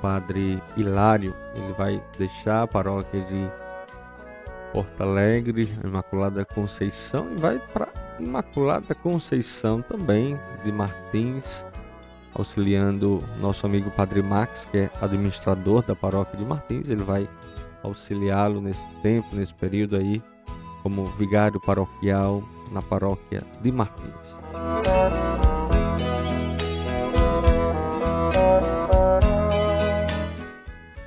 Padre 0.00 0.60
Hilário. 0.76 1.36
Ele 1.54 1.72
vai 1.74 2.02
deixar 2.18 2.64
a 2.64 2.66
paróquia 2.66 3.20
de 3.20 3.48
Porto 4.72 5.00
Alegre, 5.00 5.68
Imaculada 5.84 6.44
Conceição, 6.44 7.28
e 7.36 7.40
vai 7.40 7.60
para 7.72 7.86
Imaculada 8.18 8.96
Conceição 8.96 9.80
também 9.80 10.36
de 10.64 10.72
Martins, 10.72 11.64
auxiliando 12.34 13.22
nosso 13.40 13.66
amigo 13.66 13.90
Padre 13.90 14.22
Max, 14.22 14.66
que 14.70 14.78
é 14.78 14.90
administrador 15.00 15.82
da 15.82 15.94
paróquia 15.94 16.38
de 16.38 16.44
Martins. 16.44 16.88
Ele 16.88 17.02
vai 17.02 17.28
auxiliá-lo 17.82 18.60
nesse 18.60 18.86
tempo, 19.02 19.34
nesse 19.34 19.54
período 19.54 19.96
aí, 19.96 20.22
como 20.82 21.06
vigário 21.16 21.60
paroquial 21.60 22.42
na 22.70 22.80
paróquia 22.80 23.42
de 23.60 23.70
Martins. 23.72 24.36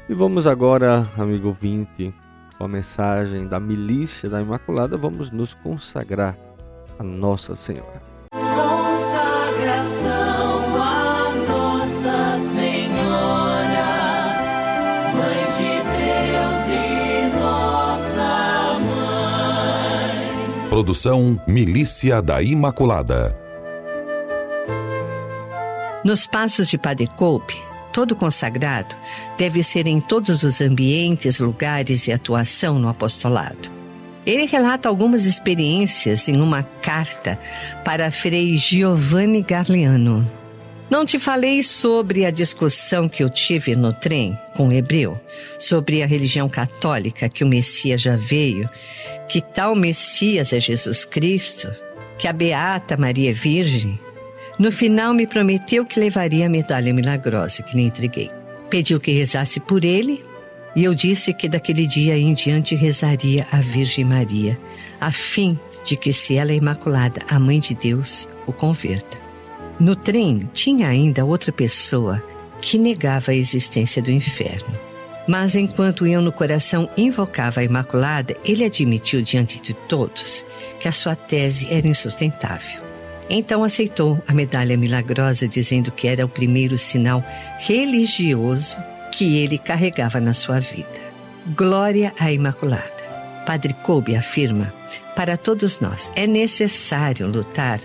E 0.08 0.14
vamos 0.14 0.46
agora, 0.46 1.08
amigo 1.18 1.56
20, 1.60 2.14
com 2.58 2.64
a 2.64 2.68
mensagem 2.68 3.48
da 3.48 3.60
milícia 3.60 4.30
da 4.30 4.42
Imaculada, 4.42 4.96
vamos 4.96 5.32
nos 5.32 5.54
consagrar 5.56 6.38
a 7.00 7.04
Nossa 7.04 7.56
Senhora. 7.56 8.15
Produção 20.76 21.42
Milícia 21.48 22.22
da 22.22 22.44
Imaculada. 22.44 23.34
Nos 26.04 26.28
passos 26.28 26.68
de 26.68 26.78
Padre 26.78 27.08
Coupe, 27.16 27.56
todo 27.94 28.14
consagrado 28.14 28.94
deve 29.38 29.64
ser 29.64 29.88
em 29.88 30.02
todos 30.02 30.44
os 30.44 30.60
ambientes, 30.60 31.40
lugares 31.40 32.08
e 32.08 32.12
atuação 32.12 32.78
no 32.78 32.90
apostolado. 32.90 33.72
Ele 34.26 34.46
relata 34.48 34.90
algumas 34.90 35.26
experiências 35.26 36.28
em 36.28 36.42
uma 36.42 36.62
carta 36.62 37.40
para 37.86 38.12
Frei 38.12 38.58
Giovanni 38.58 39.44
Garliano. 39.44 40.30
Não 40.96 41.06
te 41.06 41.20
falei 41.20 41.62
sobre 41.62 42.26
a 42.26 42.32
discussão 42.32 43.10
que 43.10 43.22
eu 43.22 43.30
tive 43.30 43.76
no 43.76 43.92
trem 43.92 44.40
com 44.56 44.70
o 44.70 44.72
hebreu, 44.72 45.20
sobre 45.60 46.02
a 46.02 46.06
religião 46.06 46.48
católica, 46.48 47.28
que 47.28 47.44
o 47.44 47.48
Messias 47.50 48.02
já 48.02 48.16
veio, 48.16 48.70
que 49.28 49.42
tal 49.42 49.76
Messias 49.76 50.54
é 50.54 50.60
Jesus 50.60 51.04
Cristo, 51.04 51.68
que 52.18 52.30
a 52.30 52.32
Beata 52.32 52.96
Maria 52.96 53.32
é 53.32 53.34
Virgem. 53.34 54.00
No 54.58 54.72
final 54.72 55.14
me 55.14 55.28
prometeu 55.28 55.86
que 55.86 56.00
levaria 56.00 56.46
a 56.46 56.50
medalha 56.50 56.94
milagrosa 56.94 57.62
que 57.62 57.76
lhe 57.76 57.84
entreguei. 57.84 58.32
Pediu 58.70 58.98
que 58.98 59.12
rezasse 59.12 59.60
por 59.60 59.84
ele 59.84 60.24
e 60.78 60.86
eu 60.86 60.94
disse 60.94 61.34
que 61.34 61.50
daquele 61.50 61.86
dia 61.86 62.18
em 62.18 62.34
diante 62.34 62.74
rezaria 62.74 63.46
a 63.52 63.60
Virgem 63.60 64.06
Maria, 64.06 64.58
a 65.02 65.12
fim 65.12 65.60
de 65.84 65.98
que, 65.98 66.14
se 66.14 66.38
ela 66.38 66.54
é 66.54 66.56
imaculada, 66.56 67.22
a 67.28 67.38
Mãe 67.38 67.60
de 67.60 67.76
Deus 67.76 68.30
o 68.48 68.54
converta. 68.54 69.25
No 69.80 69.96
trem 69.96 70.50
tinha 70.54 70.88
ainda 70.88 71.26
outra 71.26 71.52
pessoa 71.52 72.24
que 72.62 72.78
negava 72.78 73.32
a 73.32 73.36
existência 73.36 74.02
do 74.02 74.10
inferno. 74.10 74.74
Mas 75.28 75.56
enquanto 75.56 76.06
eu 76.06 76.22
no 76.22 76.32
coração 76.32 76.90
invocava 76.96 77.60
a 77.60 77.64
Imaculada, 77.64 78.38
ele 78.46 78.64
admitiu 78.64 79.22
diante 79.22 79.60
de 79.60 79.74
todos 79.74 80.46
que 80.80 80.88
a 80.88 80.92
sua 80.92 81.16
tese 81.16 81.68
era 81.72 81.88
insustentável. 81.88 82.82
Então 83.30 83.64
aceitou 83.64 84.22
a 84.28 84.34
medalha 84.34 84.78
milagrosa, 84.78 85.48
dizendo 85.48 85.92
que 85.92 86.08
era 86.08 86.24
o 86.24 86.30
primeiro 86.30 86.78
sinal 86.78 87.24
religioso 87.60 88.78
que 89.12 89.38
ele 89.38 89.58
carregava 89.58 90.20
na 90.20 90.34
sua 90.34 90.60
vida. 90.60 91.06
Glória 91.56 92.14
à 92.20 92.32
Imaculada. 92.32 92.94
Padre 93.48 93.74
Kolbe 93.84 94.16
afirma: 94.16 94.72
para 95.16 95.38
todos 95.38 95.80
nós 95.80 96.12
é 96.16 96.28
necessário 96.28 97.28
lutar 97.28 97.80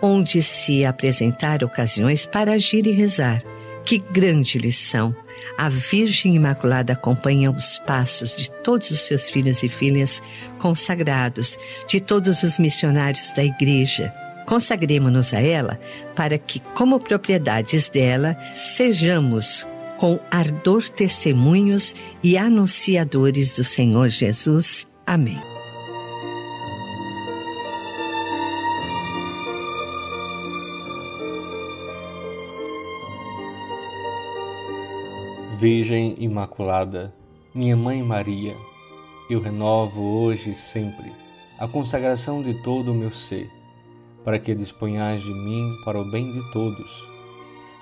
onde 0.00 0.42
se 0.42 0.84
apresentar 0.84 1.64
ocasiões 1.64 2.26
para 2.26 2.52
agir 2.52 2.86
e 2.86 2.92
rezar. 2.92 3.42
Que 3.84 3.98
grande 3.98 4.58
lição! 4.58 5.14
A 5.56 5.68
Virgem 5.68 6.34
Imaculada 6.34 6.92
acompanha 6.92 7.50
os 7.50 7.78
passos 7.78 8.34
de 8.34 8.50
todos 8.50 8.90
os 8.90 9.00
seus 9.00 9.30
filhos 9.30 9.62
e 9.62 9.68
filhas 9.68 10.22
consagrados, 10.58 11.58
de 11.86 12.00
todos 12.00 12.42
os 12.42 12.58
missionários 12.58 13.32
da 13.32 13.44
Igreja. 13.44 14.12
Consagremos-nos 14.44 15.32
a 15.32 15.40
ela 15.40 15.80
para 16.14 16.38
que, 16.38 16.60
como 16.60 17.00
propriedades 17.00 17.88
dela, 17.88 18.36
sejamos 18.54 19.66
com 19.98 20.20
ardor 20.30 20.88
testemunhos 20.88 21.94
e 22.22 22.36
anunciadores 22.36 23.56
do 23.56 23.64
Senhor 23.64 24.08
Jesus. 24.08 24.86
Amém. 25.06 25.55
Virgem 35.58 36.14
Imaculada, 36.18 37.14
minha 37.54 37.74
Mãe 37.74 38.02
Maria, 38.02 38.54
eu 39.30 39.40
renovo 39.40 40.02
hoje 40.02 40.50
e 40.50 40.54
sempre 40.54 41.10
a 41.58 41.66
consagração 41.66 42.42
de 42.42 42.52
todo 42.62 42.92
o 42.92 42.94
meu 42.94 43.10
ser, 43.10 43.50
para 44.22 44.38
que 44.38 44.54
disponhais 44.54 45.22
de 45.22 45.32
mim 45.32 45.74
para 45.82 45.98
o 45.98 46.04
bem 46.10 46.30
de 46.30 46.52
todos. 46.52 47.08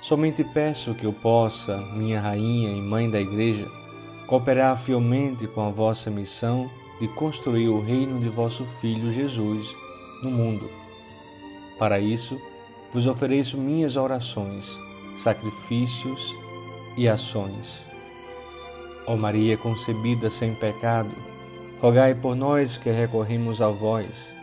Somente 0.00 0.44
peço 0.44 0.94
que 0.94 1.04
eu 1.04 1.12
possa, 1.12 1.76
minha 1.96 2.20
Rainha 2.20 2.70
e 2.70 2.80
Mãe 2.80 3.10
da 3.10 3.20
Igreja, 3.20 3.66
cooperar 4.28 4.78
fielmente 4.78 5.48
com 5.48 5.60
a 5.60 5.70
vossa 5.70 6.08
missão 6.12 6.70
de 7.00 7.08
construir 7.08 7.70
o 7.70 7.82
reino 7.82 8.20
de 8.20 8.28
vosso 8.28 8.64
Filho 8.80 9.10
Jesus 9.10 9.76
no 10.22 10.30
mundo. 10.30 10.70
Para 11.76 11.98
isso, 11.98 12.40
vos 12.92 13.08
ofereço 13.08 13.58
minhas 13.58 13.96
orações, 13.96 14.80
sacrifícios 15.16 16.43
e 16.96 17.08
ações. 17.08 17.84
Ó 19.06 19.16
Maria 19.16 19.56
concebida 19.56 20.30
sem 20.30 20.54
pecado, 20.54 21.10
rogai 21.80 22.14
por 22.14 22.34
nós 22.34 22.78
que 22.78 22.90
recorremos 22.90 23.60
a 23.60 23.68
vós 23.68 24.34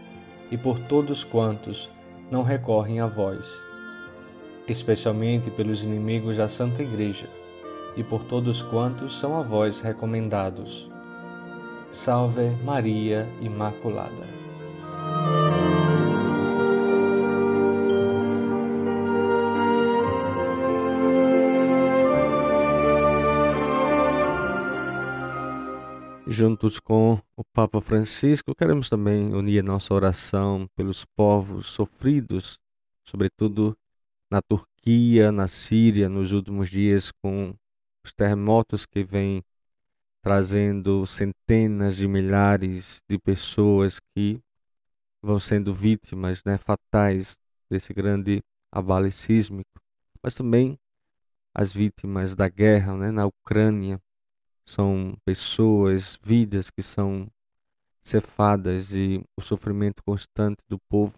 e 0.52 0.58
por 0.58 0.78
todos 0.78 1.24
quantos 1.24 1.92
não 2.30 2.44
recorrem 2.44 3.00
a 3.00 3.08
vós, 3.08 3.66
especialmente 4.68 5.50
pelos 5.50 5.84
inimigos 5.84 6.38
da 6.38 6.48
Santa 6.48 6.84
Igreja 6.84 7.30
e 7.98 8.04
por 8.04 8.24
todos 8.24 8.62
quantos 8.62 9.20
são 9.20 9.38
a 9.38 9.42
vós 9.42 9.82
recomendados. 9.82 10.90
Salve 11.90 12.52
Maria 12.64 13.28
Imaculada. 13.42 14.41
Juntos 26.42 26.80
com 26.80 27.22
o 27.38 27.44
Papa 27.54 27.80
Francisco, 27.80 28.56
queremos 28.56 28.90
também 28.90 29.32
unir 29.32 29.64
nossa 29.64 29.94
oração 29.94 30.68
pelos 30.76 31.06
povos 31.06 31.68
sofridos, 31.68 32.58
sobretudo 33.06 33.78
na 34.28 34.42
Turquia, 34.42 35.32
na 35.32 35.48
Síria, 35.48 36.10
nos 36.10 36.32
últimos 36.32 36.68
dias, 36.68 37.12
com 37.12 37.54
os 38.04 38.12
terremotos 38.12 38.88
que 38.88 39.04
vêm 39.04 39.44
trazendo 40.20 41.06
centenas 41.06 41.96
de 41.96 42.08
milhares 42.08 43.04
de 43.08 43.20
pessoas 43.20 44.00
que 44.00 44.42
vão 45.22 45.40
sendo 45.40 45.72
vítimas 45.76 46.44
né, 46.44 46.58
fatais 46.58 47.38
desse 47.70 47.94
grande 47.94 48.42
abalo 48.72 49.12
sísmico, 49.12 49.80
mas 50.24 50.34
também 50.34 50.76
as 51.54 51.72
vítimas 51.72 52.36
da 52.36 52.50
guerra 52.50 52.98
né, 52.98 53.12
na 53.12 53.28
Ucrânia, 53.28 54.02
são 54.66 55.18
pessoas, 55.26 56.20
vidas 56.24 56.70
que 56.70 56.82
são 56.82 57.30
cefadas 58.02 58.94
e 58.94 59.24
o 59.38 59.42
sofrimento 59.42 60.04
constante 60.04 60.64
do 60.68 60.80
povo 60.80 61.18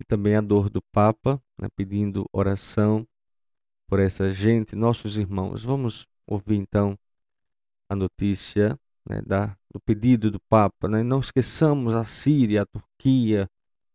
e 0.00 0.04
também 0.04 0.36
a 0.36 0.40
dor 0.40 0.70
do 0.70 0.82
Papa, 0.92 1.42
né, 1.58 1.68
pedindo 1.74 2.28
oração 2.32 3.06
por 3.86 3.98
essa 3.98 4.32
gente, 4.32 4.76
nossos 4.76 5.16
irmãos. 5.16 5.64
Vamos 5.64 6.06
ouvir 6.26 6.56
então 6.56 6.98
a 7.88 7.96
notícia 7.96 8.78
né, 9.08 9.22
da, 9.22 9.56
do 9.72 9.80
pedido 9.80 10.30
do 10.30 10.40
Papa. 10.40 10.88
Né? 10.88 11.02
Não 11.02 11.20
esqueçamos 11.20 11.94
a 11.94 12.04
Síria, 12.04 12.62
a 12.62 12.66
Turquia 12.66 13.50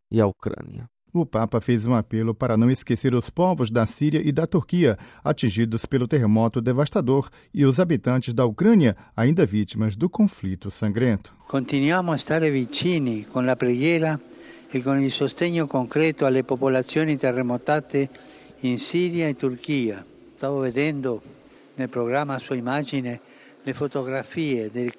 e 0.09 0.19
a 0.19 0.27
Ucrânia. 0.27 0.89
O 1.13 1.25
Papa 1.25 1.59
fez 1.59 1.85
um 1.85 1.93
apelo 1.93 2.33
para 2.33 2.55
não 2.55 2.71
esquecer 2.71 3.13
os 3.13 3.29
povos 3.29 3.69
da 3.69 3.85
Síria 3.85 4.21
e 4.23 4.31
da 4.31 4.47
Turquia, 4.47 4.97
atingidos 5.21 5.85
pelo 5.85 6.07
terremoto 6.07 6.61
devastador, 6.61 7.29
e 7.53 7.65
os 7.65 7.81
habitantes 7.81 8.33
da 8.33 8.45
Ucrânia, 8.45 8.95
ainda 9.15 9.45
vítimas 9.45 9.97
do 9.97 10.09
conflito 10.09 10.71
sangrento. 10.71 11.35
Continuamos 11.49 12.13
a 12.13 12.15
estar 12.15 12.41
vicini 12.49 13.25
com 13.25 13.39
a 13.39 13.55
preghiera 13.57 14.21
e 14.73 14.81
com 14.81 14.97
o 14.97 15.11
sostegno 15.11 15.67
concreto 15.67 16.25
alle 16.25 16.43
popolazioni 16.43 17.17
terremotate 17.17 18.09
in 18.63 18.77
Siria 18.77 19.29
e 19.29 19.33
Turchia. 19.33 20.05
Stavo 20.37 20.61
vedendo 20.61 21.21
nel 21.75 21.89
programma 21.89 22.35
a 22.35 22.39
sua 22.39 22.55
immagine 22.55 23.19
le 23.63 23.73
fotografie 23.73 24.71
del 24.71 24.93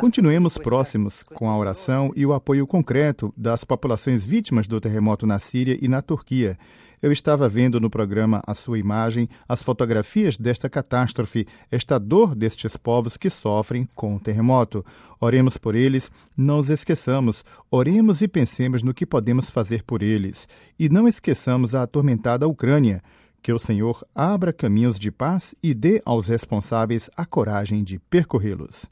Continuemos 0.00 0.56
próximos 0.56 1.22
com 1.22 1.50
a 1.50 1.56
oração 1.58 2.12
e 2.14 2.24
o 2.24 2.32
apoio 2.32 2.66
concreto 2.66 3.34
das 3.36 3.64
populações 3.64 4.24
vítimas 4.24 4.68
do 4.68 4.80
terremoto 4.80 5.26
na 5.26 5.38
Síria 5.38 5.76
e 5.80 5.88
na 5.88 6.00
Turquia. 6.00 6.56
Eu 7.02 7.12
estava 7.12 7.48
vendo 7.48 7.78
no 7.78 7.90
programa 7.90 8.40
a 8.46 8.54
sua 8.54 8.78
imagem, 8.78 9.28
as 9.48 9.62
fotografias 9.62 10.38
desta 10.38 10.68
catástrofe, 10.68 11.46
esta 11.70 11.98
dor 11.98 12.34
destes 12.34 12.76
povos 12.76 13.16
que 13.16 13.28
sofrem 13.28 13.88
com 13.94 14.16
o 14.16 14.20
terremoto. 14.20 14.84
Oremos 15.20 15.58
por 15.58 15.74
eles, 15.74 16.10
não 16.36 16.58
os 16.58 16.70
esqueçamos. 16.70 17.44
Oremos 17.70 18.22
e 18.22 18.28
pensemos 18.28 18.82
no 18.82 18.94
que 18.94 19.04
podemos 19.04 19.50
fazer 19.50 19.82
por 19.82 20.02
eles. 20.02 20.48
E 20.78 20.88
não 20.88 21.06
esqueçamos 21.06 21.74
a 21.74 21.82
atormentada 21.82 22.48
Ucrânia. 22.48 23.02
Que 23.42 23.52
o 23.52 23.58
Senhor 23.58 24.04
abra 24.14 24.52
caminhos 24.52 24.98
de 24.98 25.10
paz 25.10 25.54
e 25.62 25.74
dê 25.74 26.00
aos 26.04 26.28
responsáveis 26.28 27.10
a 27.16 27.24
coragem 27.24 27.84
de 27.84 27.98
percorrê-los. 27.98 28.90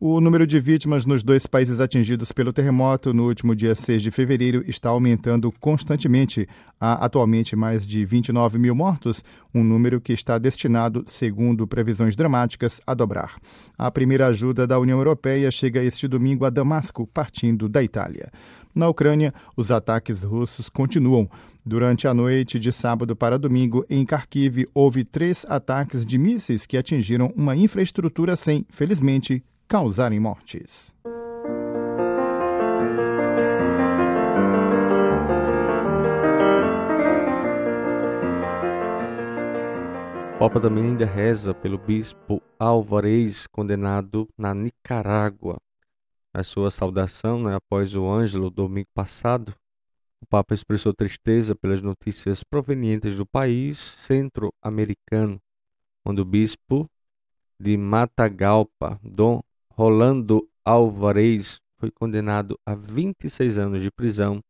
O 0.00 0.20
número 0.20 0.46
de 0.46 0.60
vítimas 0.60 1.04
nos 1.04 1.24
dois 1.24 1.44
países 1.44 1.80
atingidos 1.80 2.30
pelo 2.30 2.52
terremoto 2.52 3.12
no 3.12 3.26
último 3.26 3.52
dia 3.52 3.74
6 3.74 4.00
de 4.00 4.12
fevereiro 4.12 4.62
está 4.64 4.90
aumentando 4.90 5.50
constantemente. 5.58 6.48
Há 6.80 7.04
atualmente 7.04 7.56
mais 7.56 7.84
de 7.84 8.04
29 8.04 8.58
mil 8.58 8.76
mortos, 8.76 9.24
um 9.52 9.64
número 9.64 10.00
que 10.00 10.12
está 10.12 10.38
destinado, 10.38 11.02
segundo 11.04 11.66
previsões 11.66 12.14
dramáticas, 12.14 12.80
a 12.86 12.94
dobrar. 12.94 13.40
A 13.76 13.90
primeira 13.90 14.28
ajuda 14.28 14.68
da 14.68 14.78
União 14.78 14.98
Europeia 14.98 15.50
chega 15.50 15.82
este 15.82 16.06
domingo 16.06 16.44
a 16.44 16.50
Damasco, 16.50 17.04
partindo 17.04 17.68
da 17.68 17.82
Itália. 17.82 18.30
Na 18.72 18.88
Ucrânia, 18.88 19.34
os 19.56 19.72
ataques 19.72 20.22
russos 20.22 20.68
continuam. 20.68 21.28
Durante 21.66 22.06
a 22.06 22.14
noite 22.14 22.60
de 22.60 22.70
sábado 22.70 23.16
para 23.16 23.36
domingo, 23.36 23.84
em 23.90 24.04
Kharkiv, 24.04 24.64
houve 24.72 25.02
três 25.02 25.44
ataques 25.48 26.06
de 26.06 26.16
mísseis 26.16 26.66
que 26.66 26.76
atingiram 26.76 27.32
uma 27.34 27.56
infraestrutura 27.56 28.36
sem, 28.36 28.64
felizmente, 28.70 29.42
causarem 29.68 30.18
mortes. 30.18 30.96
O 40.34 40.38
Papa 40.38 40.58
também 40.58 40.84
ainda 40.84 41.04
reza 41.04 41.52
pelo 41.52 41.76
bispo 41.76 42.40
Álvarez, 42.58 43.46
condenado 43.48 44.26
na 44.38 44.54
Nicarágua. 44.54 45.60
A 46.32 46.42
sua 46.42 46.70
saudação, 46.70 47.42
né, 47.42 47.56
após 47.56 47.94
o 47.94 48.08
Ângelo, 48.08 48.48
domingo 48.48 48.88
passado, 48.94 49.54
o 50.22 50.26
Papa 50.26 50.54
expressou 50.54 50.94
tristeza 50.94 51.54
pelas 51.54 51.82
notícias 51.82 52.42
provenientes 52.42 53.18
do 53.18 53.26
país 53.26 53.78
centro-americano, 53.78 55.38
onde 56.06 56.22
o 56.22 56.24
bispo 56.24 56.88
de 57.60 57.76
Matagalpa, 57.76 58.98
Dom 59.02 59.42
Rolando 59.78 60.44
Alvarez 60.64 61.60
foi 61.78 61.88
condenado 61.88 62.58
a 62.66 62.74
26 62.74 63.58
anos 63.58 63.80
de 63.80 63.92
prisão. 63.92 64.42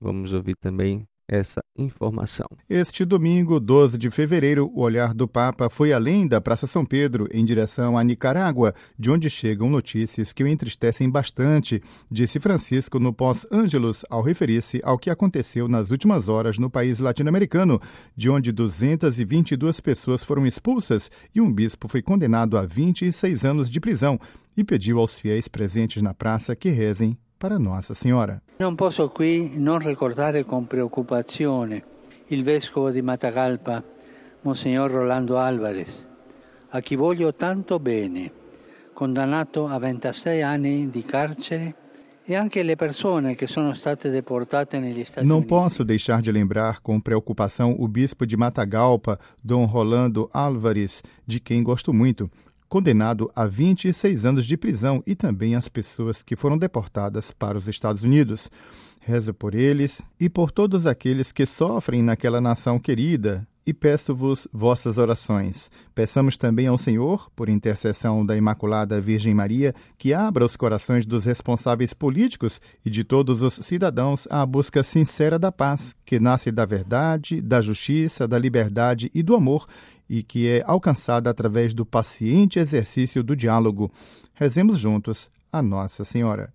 Vamos 0.00 0.32
ouvir 0.32 0.56
também 0.56 1.06
essa 1.32 1.62
informação. 1.78 2.46
Este 2.68 3.06
domingo, 3.06 3.58
12 3.58 3.96
de 3.96 4.10
fevereiro, 4.10 4.70
o 4.74 4.82
olhar 4.82 5.14
do 5.14 5.26
Papa 5.26 5.70
foi 5.70 5.90
além 5.90 6.28
da 6.28 6.42
Praça 6.42 6.66
São 6.66 6.84
Pedro, 6.84 7.26
em 7.32 7.42
direção 7.42 7.96
a 7.96 8.04
Nicarágua, 8.04 8.74
de 8.98 9.10
onde 9.10 9.30
chegam 9.30 9.70
notícias 9.70 10.34
que 10.34 10.44
o 10.44 10.46
entristecem 10.46 11.08
bastante, 11.08 11.82
disse 12.10 12.38
Francisco 12.38 12.98
no 12.98 13.14
pós-Ângelus, 13.14 14.04
ao 14.10 14.20
referir-se 14.20 14.82
ao 14.84 14.98
que 14.98 15.08
aconteceu 15.08 15.66
nas 15.66 15.90
últimas 15.90 16.28
horas 16.28 16.58
no 16.58 16.68
país 16.68 17.00
latino-americano, 17.00 17.80
de 18.14 18.28
onde 18.28 18.52
222 18.52 19.80
pessoas 19.80 20.22
foram 20.22 20.46
expulsas 20.46 21.10
e 21.34 21.40
um 21.40 21.50
bispo 21.50 21.88
foi 21.88 22.02
condenado 22.02 22.58
a 22.58 22.66
26 22.66 23.46
anos 23.46 23.70
de 23.70 23.80
prisão, 23.80 24.20
e 24.54 24.62
pediu 24.62 24.98
aos 24.98 25.18
fiéis 25.18 25.48
presentes 25.48 26.02
na 26.02 26.12
praça 26.12 26.54
que 26.54 26.68
rezem 26.68 27.16
para 27.42 27.58
Nossa 27.58 27.92
Senhora. 27.92 28.40
Non 28.58 28.76
posso 28.76 29.08
qui 29.08 29.54
non 29.56 29.80
ricordare 29.80 30.44
con 30.44 30.68
preoccupazione 30.68 31.82
il 32.28 32.44
vescovo 32.44 32.92
di 32.92 33.02
Matagalpa, 33.02 33.82
Monsignor 34.42 34.88
Rolando 34.88 35.36
Alvarez, 35.38 36.06
a 36.68 36.80
chi 36.80 36.94
voglio 36.94 37.34
tanto 37.34 37.80
bene, 37.80 38.30
condannato 38.92 39.66
a 39.66 39.76
26 39.76 40.42
anni 40.42 40.88
di 40.88 41.04
carcere 41.04 41.74
e 42.22 42.36
anche 42.36 42.62
le 42.62 42.76
persone 42.76 43.34
che 43.34 43.48
sono 43.48 43.74
state 43.74 44.08
deportate 44.08 44.78
negli 44.78 45.04
Stati 45.04 45.26
Não 45.26 45.42
posso 45.42 45.82
deixar 45.82 46.22
de 46.22 46.30
lembrar 46.30 46.78
com 46.80 47.00
preocupação 47.00 47.74
o 47.76 47.88
bispo 47.88 48.24
de 48.24 48.36
Matagalpa, 48.36 49.18
Dom 49.42 49.64
Rolando 49.64 50.30
Álvares, 50.32 51.02
de 51.26 51.40
quem 51.40 51.64
gosto 51.64 51.92
muito, 51.92 52.30
condenado 52.72 53.30
a 53.36 53.44
26 53.44 54.24
anos 54.24 54.46
de 54.46 54.56
prisão, 54.56 55.02
e 55.06 55.14
também 55.14 55.54
as 55.54 55.68
pessoas 55.68 56.22
que 56.22 56.34
foram 56.34 56.56
deportadas 56.56 57.30
para 57.30 57.58
os 57.58 57.68
Estados 57.68 58.02
Unidos. 58.02 58.50
Rezo 58.98 59.34
por 59.34 59.54
eles 59.54 60.00
e 60.18 60.26
por 60.26 60.50
todos 60.50 60.86
aqueles 60.86 61.32
que 61.32 61.44
sofrem 61.44 62.02
naquela 62.02 62.40
nação 62.40 62.78
querida, 62.78 63.46
e 63.66 63.72
peço-vos 63.72 64.48
vossas 64.52 64.98
orações. 64.98 65.70
Peçamos 65.94 66.36
também 66.36 66.66
ao 66.66 66.78
Senhor, 66.78 67.30
por 67.36 67.48
intercessão 67.48 68.24
da 68.24 68.36
Imaculada 68.36 69.00
Virgem 69.00 69.34
Maria, 69.34 69.74
que 69.98 70.12
abra 70.12 70.44
os 70.44 70.56
corações 70.56 71.06
dos 71.06 71.26
responsáveis 71.26 71.92
políticos 71.92 72.60
e 72.84 72.90
de 72.90 73.04
todos 73.04 73.42
os 73.42 73.54
cidadãos 73.54 74.26
à 74.30 74.44
busca 74.44 74.82
sincera 74.82 75.38
da 75.38 75.52
paz, 75.52 75.94
que 76.04 76.18
nasce 76.18 76.50
da 76.50 76.64
verdade, 76.64 77.40
da 77.40 77.60
justiça, 77.60 78.26
da 78.26 78.38
liberdade 78.38 79.10
e 79.14 79.22
do 79.22 79.34
amor, 79.34 79.66
e 80.08 80.22
que 80.22 80.48
é 80.48 80.62
alcançada 80.66 81.30
através 81.30 81.74
do 81.74 81.86
paciente 81.86 82.58
exercício 82.58 83.22
do 83.22 83.34
diálogo. 83.34 83.90
Rezemos 84.34 84.78
juntos 84.78 85.30
a 85.52 85.62
Nossa 85.62 86.04
Senhora. 86.04 86.52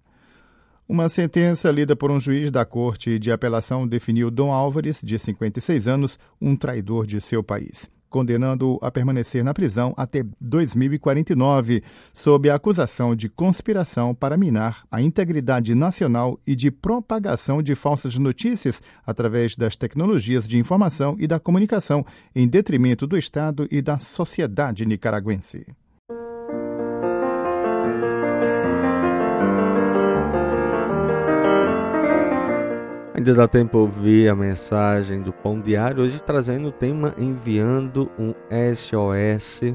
Uma 0.87 1.09
sentença 1.09 1.69
lida 1.69 1.95
por 1.95 2.09
um 2.09 2.19
juiz 2.19 2.49
da 2.49 2.63
Corte 2.63 3.19
de 3.19 3.29
Apelação 3.29 3.85
definiu 3.85 4.31
Dom 4.31 4.53
Álvares, 4.53 5.01
de 5.03 5.19
56 5.19 5.87
anos, 5.87 6.17
um 6.39 6.55
traidor 6.55 7.05
de 7.05 7.19
seu 7.19 7.43
país, 7.43 7.91
condenando-o 8.09 8.79
a 8.81 8.91
permanecer 8.91 9.43
na 9.43 9.53
prisão 9.53 9.93
até 9.97 10.23
2049, 10.39 11.83
sob 12.13 12.49
a 12.49 12.55
acusação 12.55 13.15
de 13.15 13.29
conspiração 13.29 14.13
para 14.13 14.37
minar 14.37 14.85
a 14.91 15.01
integridade 15.01 15.73
nacional 15.75 16.39
e 16.45 16.55
de 16.55 16.71
propagação 16.71 17.61
de 17.61 17.75
falsas 17.75 18.17
notícias 18.17 18.81
através 19.05 19.55
das 19.55 19.75
tecnologias 19.75 20.47
de 20.47 20.57
informação 20.57 21.15
e 21.19 21.27
da 21.27 21.39
comunicação, 21.39 22.05
em 22.35 22.47
detrimento 22.47 23.07
do 23.07 23.17
Estado 23.17 23.67
e 23.71 23.81
da 23.81 23.99
sociedade 23.99 24.85
nicaragüense. 24.85 25.65
Ainda 33.17 33.33
dá 33.33 33.47
tempo 33.47 33.79
ouvir 33.79 34.29
a 34.29 34.35
mensagem 34.35 35.23
do 35.23 35.33
Pão 35.33 35.57
Diário, 35.57 36.03
hoje 36.03 36.21
trazendo 36.21 36.67
o 36.67 36.71
tema 36.71 37.15
Enviando 37.17 38.11
um 38.17 38.31
SOS, 38.75 39.73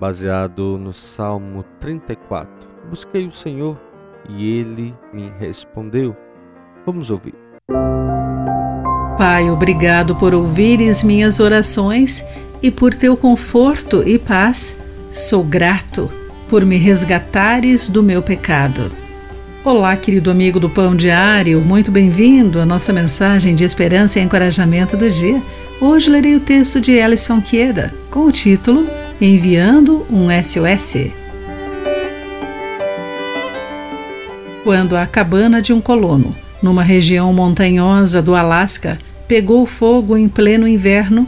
baseado 0.00 0.76
no 0.78 0.92
Salmo 0.92 1.64
34. 1.78 2.68
Busquei 2.90 3.24
o 3.28 3.30
Senhor 3.30 3.80
e 4.28 4.58
ele 4.58 4.92
me 5.12 5.32
respondeu. 5.38 6.16
Vamos 6.84 7.08
ouvir. 7.08 7.36
Pai, 9.16 9.48
obrigado 9.48 10.16
por 10.16 10.34
ouvires 10.34 11.04
minhas 11.04 11.38
orações 11.38 12.26
e 12.60 12.68
por 12.68 12.92
teu 12.92 13.16
conforto 13.16 14.02
e 14.02 14.18
paz. 14.18 14.76
Sou 15.12 15.44
grato 15.44 16.10
por 16.50 16.66
me 16.66 16.78
resgatares 16.78 17.88
do 17.88 18.02
meu 18.02 18.20
pecado. 18.20 19.01
Olá, 19.64 19.96
querido 19.96 20.28
amigo 20.28 20.58
do 20.58 20.68
Pão 20.68 20.96
Diário, 20.96 21.60
muito 21.60 21.92
bem-vindo 21.92 22.58
à 22.58 22.66
nossa 22.66 22.92
mensagem 22.92 23.54
de 23.54 23.62
esperança 23.62 24.18
e 24.18 24.22
encorajamento 24.22 24.96
do 24.96 25.08
dia. 25.08 25.40
Hoje 25.80 26.10
lerei 26.10 26.34
o 26.34 26.40
texto 26.40 26.80
de 26.80 27.00
Alison 27.00 27.40
Queda 27.40 27.94
com 28.10 28.24
o 28.24 28.32
título 28.32 28.88
Enviando 29.20 30.04
um 30.10 30.26
SOS. 30.42 31.12
Quando 34.64 34.96
a 34.96 35.06
cabana 35.06 35.62
de 35.62 35.72
um 35.72 35.80
colono, 35.80 36.34
numa 36.60 36.82
região 36.82 37.32
montanhosa 37.32 38.20
do 38.20 38.34
Alasca, 38.34 38.98
pegou 39.28 39.64
fogo 39.64 40.16
em 40.16 40.28
pleno 40.28 40.66
inverno, 40.66 41.24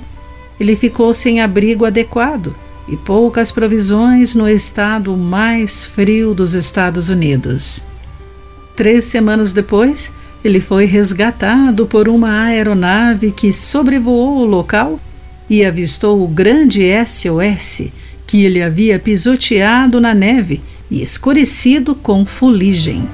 ele 0.59 0.75
ficou 0.75 1.14
sem 1.14 1.40
abrigo 1.40 1.85
adequado 1.85 2.53
e 2.88 2.97
poucas 2.97 3.53
provisões 3.53 4.35
no 4.35 4.49
estado 4.49 5.16
mais 5.16 5.87
frio 5.87 6.35
dos 6.35 6.55
Estados 6.55 7.09
Unidos. 7.09 7.93
Três 8.76 9.04
semanas 9.04 9.52
depois, 9.52 10.12
ele 10.44 10.60
foi 10.60 10.84
resgatado 10.84 11.87
por 11.87 12.08
uma 12.08 12.44
aeronave 12.46 13.30
que 13.30 13.52
sobrevoou 13.52 14.38
o 14.38 14.44
local 14.44 15.00
e 15.48 15.64
avistou 15.64 16.22
o 16.22 16.28
grande 16.28 16.82
SOS 17.06 17.92
que 18.26 18.44
ele 18.44 18.62
havia 18.62 18.98
pisoteado 18.98 20.00
na 20.00 20.14
neve 20.14 20.60
e 20.90 21.02
escurecido 21.02 21.94
com 21.94 22.26
fuligem. 22.26 23.06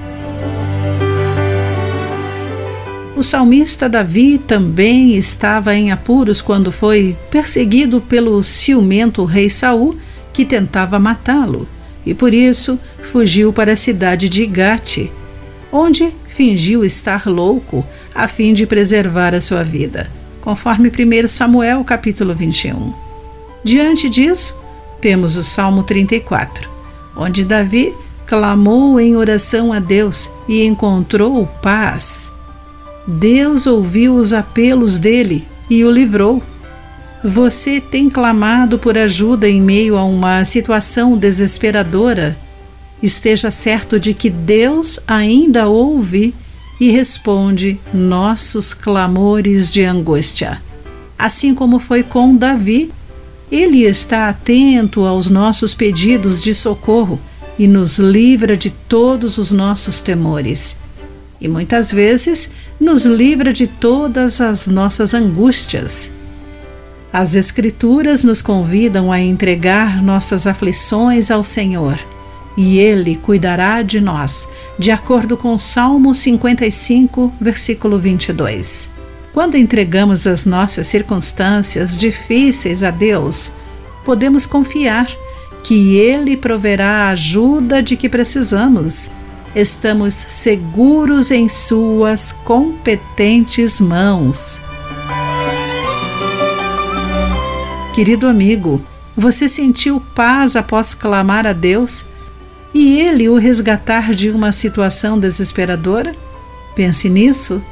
O 3.14 3.22
salmista 3.22 3.86
Davi 3.86 4.38
também 4.38 5.14
estava 5.14 5.74
em 5.74 5.92
apuros 5.92 6.40
quando 6.40 6.72
foi 6.72 7.14
perseguido 7.30 8.00
pelo 8.00 8.42
ciumento 8.42 9.24
rei 9.26 9.50
Saul, 9.50 9.94
que 10.32 10.42
tentava 10.42 10.98
matá-lo, 10.98 11.68
e 12.06 12.14
por 12.14 12.32
isso 12.32 12.80
fugiu 13.12 13.52
para 13.52 13.72
a 13.72 13.76
cidade 13.76 14.26
de 14.26 14.46
Gate, 14.46 15.10
onde 15.72 16.12
fingiu 16.28 16.84
estar 16.84 17.26
louco 17.26 17.84
a 18.14 18.26
fim 18.26 18.52
de 18.52 18.66
preservar 18.66 19.34
a 19.34 19.40
sua 19.40 19.62
vida, 19.62 20.10
conforme 20.40 20.90
1 20.90 21.28
Samuel 21.28 21.84
capítulo 21.84 22.34
21. 22.34 22.92
Diante 23.62 24.08
disso, 24.08 24.58
temos 25.00 25.36
o 25.36 25.42
Salmo 25.42 25.82
34, 25.82 26.68
onde 27.16 27.44
Davi 27.44 27.94
clamou 28.26 29.00
em 29.00 29.16
oração 29.16 29.72
a 29.72 29.80
Deus 29.80 30.30
e 30.48 30.64
encontrou 30.64 31.46
paz. 31.62 32.30
Deus 33.06 33.66
ouviu 33.66 34.14
os 34.14 34.32
apelos 34.32 34.98
dele 34.98 35.46
e 35.68 35.84
o 35.84 35.90
livrou. 35.90 36.42
Você 37.24 37.80
tem 37.80 38.08
clamado 38.08 38.78
por 38.78 38.96
ajuda 38.96 39.48
em 39.48 39.60
meio 39.60 39.96
a 39.96 40.04
uma 40.04 40.44
situação 40.44 41.18
desesperadora? 41.18 42.36
Esteja 43.02 43.50
certo 43.50 43.98
de 43.98 44.12
que 44.12 44.28
Deus 44.28 45.00
ainda 45.06 45.68
ouve 45.68 46.34
e 46.80 46.90
responde 46.90 47.78
nossos 47.92 48.72
clamores 48.72 49.70
de 49.70 49.84
angústia. 49.84 50.62
Assim 51.18 51.54
como 51.54 51.78
foi 51.78 52.02
com 52.02 52.34
Davi, 52.34 52.90
ele 53.50 53.82
está 53.84 54.28
atento 54.28 55.04
aos 55.04 55.28
nossos 55.28 55.74
pedidos 55.74 56.42
de 56.42 56.54
socorro 56.54 57.20
e 57.58 57.66
nos 57.66 57.98
livra 57.98 58.56
de 58.56 58.70
todos 58.70 59.36
os 59.36 59.50
nossos 59.50 60.00
temores. 60.00 60.76
E 61.40 61.48
muitas 61.48 61.90
vezes 61.90 62.50
nos 62.78 63.04
livra 63.04 63.52
de 63.52 63.66
todas 63.66 64.40
as 64.40 64.66
nossas 64.66 65.12
angústias. 65.12 66.12
As 67.12 67.34
Escrituras 67.34 68.22
nos 68.22 68.40
convidam 68.40 69.10
a 69.10 69.20
entregar 69.20 70.02
nossas 70.02 70.46
aflições 70.46 71.30
ao 71.30 71.42
Senhor 71.42 71.98
e 72.60 72.78
Ele 72.78 73.16
cuidará 73.16 73.80
de 73.80 74.02
nós, 74.02 74.46
de 74.78 74.90
acordo 74.90 75.34
com 75.34 75.56
Salmo 75.56 76.14
55, 76.14 77.32
versículo 77.40 77.98
22. 77.98 78.90
Quando 79.32 79.56
entregamos 79.56 80.26
as 80.26 80.44
nossas 80.44 80.86
circunstâncias 80.86 81.98
difíceis 81.98 82.82
a 82.82 82.90
Deus, 82.90 83.50
podemos 84.04 84.44
confiar 84.44 85.10
que 85.64 85.96
Ele 85.96 86.36
proverá 86.36 87.06
a 87.06 87.10
ajuda 87.12 87.82
de 87.82 87.96
que 87.96 88.10
precisamos. 88.10 89.10
Estamos 89.56 90.12
seguros 90.12 91.30
em 91.30 91.48
Suas 91.48 92.30
competentes 92.30 93.80
mãos. 93.80 94.60
Querido 97.94 98.26
amigo, 98.26 98.84
você 99.16 99.48
sentiu 99.48 99.98
paz 100.14 100.56
após 100.56 100.92
clamar 100.92 101.46
a 101.46 101.54
Deus? 101.54 102.09
e 102.74 103.00
ele 103.00 103.28
o 103.28 103.36
resgatar 103.36 104.14
de 104.14 104.30
uma 104.30 104.52
situação 104.52 105.18
desesperadora? 105.18 106.14
Pense 106.74 107.08
nisso. 107.08 107.62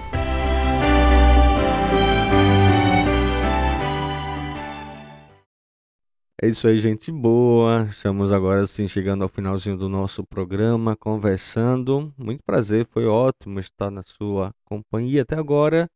É 6.40 6.46
isso 6.46 6.68
aí, 6.68 6.78
gente 6.78 7.10
boa. 7.10 7.88
Estamos 7.90 8.32
agora 8.32 8.64
sim 8.64 8.86
chegando 8.86 9.22
ao 9.22 9.28
finalzinho 9.28 9.76
do 9.76 9.88
nosso 9.88 10.24
programa, 10.24 10.96
conversando. 10.96 12.12
Muito 12.16 12.42
prazer, 12.44 12.86
foi 12.90 13.06
ótimo 13.06 13.58
estar 13.58 13.90
na 13.90 14.04
sua 14.04 14.52
companhia 14.64 15.22
até 15.22 15.36
agora. 15.36 15.88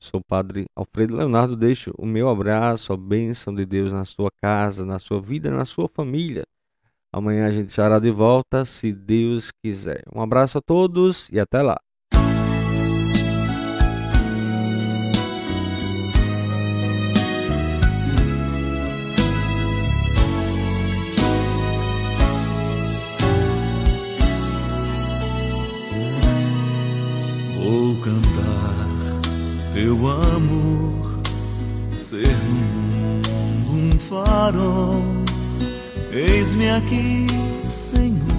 Sou 0.00 0.20
o 0.20 0.24
padre 0.24 0.66
Alfredo 0.76 1.16
Leonardo. 1.16 1.56
Deixo 1.56 1.92
o 1.98 2.06
meu 2.06 2.28
abraço, 2.28 2.92
a 2.92 2.96
bênção 2.96 3.52
de 3.52 3.66
Deus 3.66 3.92
na 3.92 4.04
sua 4.04 4.30
casa, 4.40 4.86
na 4.86 5.00
sua 5.00 5.20
vida, 5.20 5.50
na 5.50 5.64
sua 5.64 5.88
família. 5.88 6.44
Amanhã 7.12 7.46
a 7.46 7.50
gente 7.50 7.70
estará 7.70 7.98
de 7.98 8.10
volta, 8.10 8.64
se 8.66 8.92
Deus 8.92 9.50
quiser. 9.50 10.02
Um 10.14 10.20
abraço 10.20 10.58
a 10.58 10.60
todos 10.60 11.28
e 11.30 11.40
até 11.40 11.62
lá. 11.62 11.78
Vou 27.56 27.96
cantar 28.02 28.68
teu 29.72 29.96
amor, 30.08 31.22
ser 31.94 32.36
um 33.70 33.98
farol. 33.98 35.07
Eis-me 36.12 36.70
aqui, 36.70 37.26
Senhor 37.68 38.37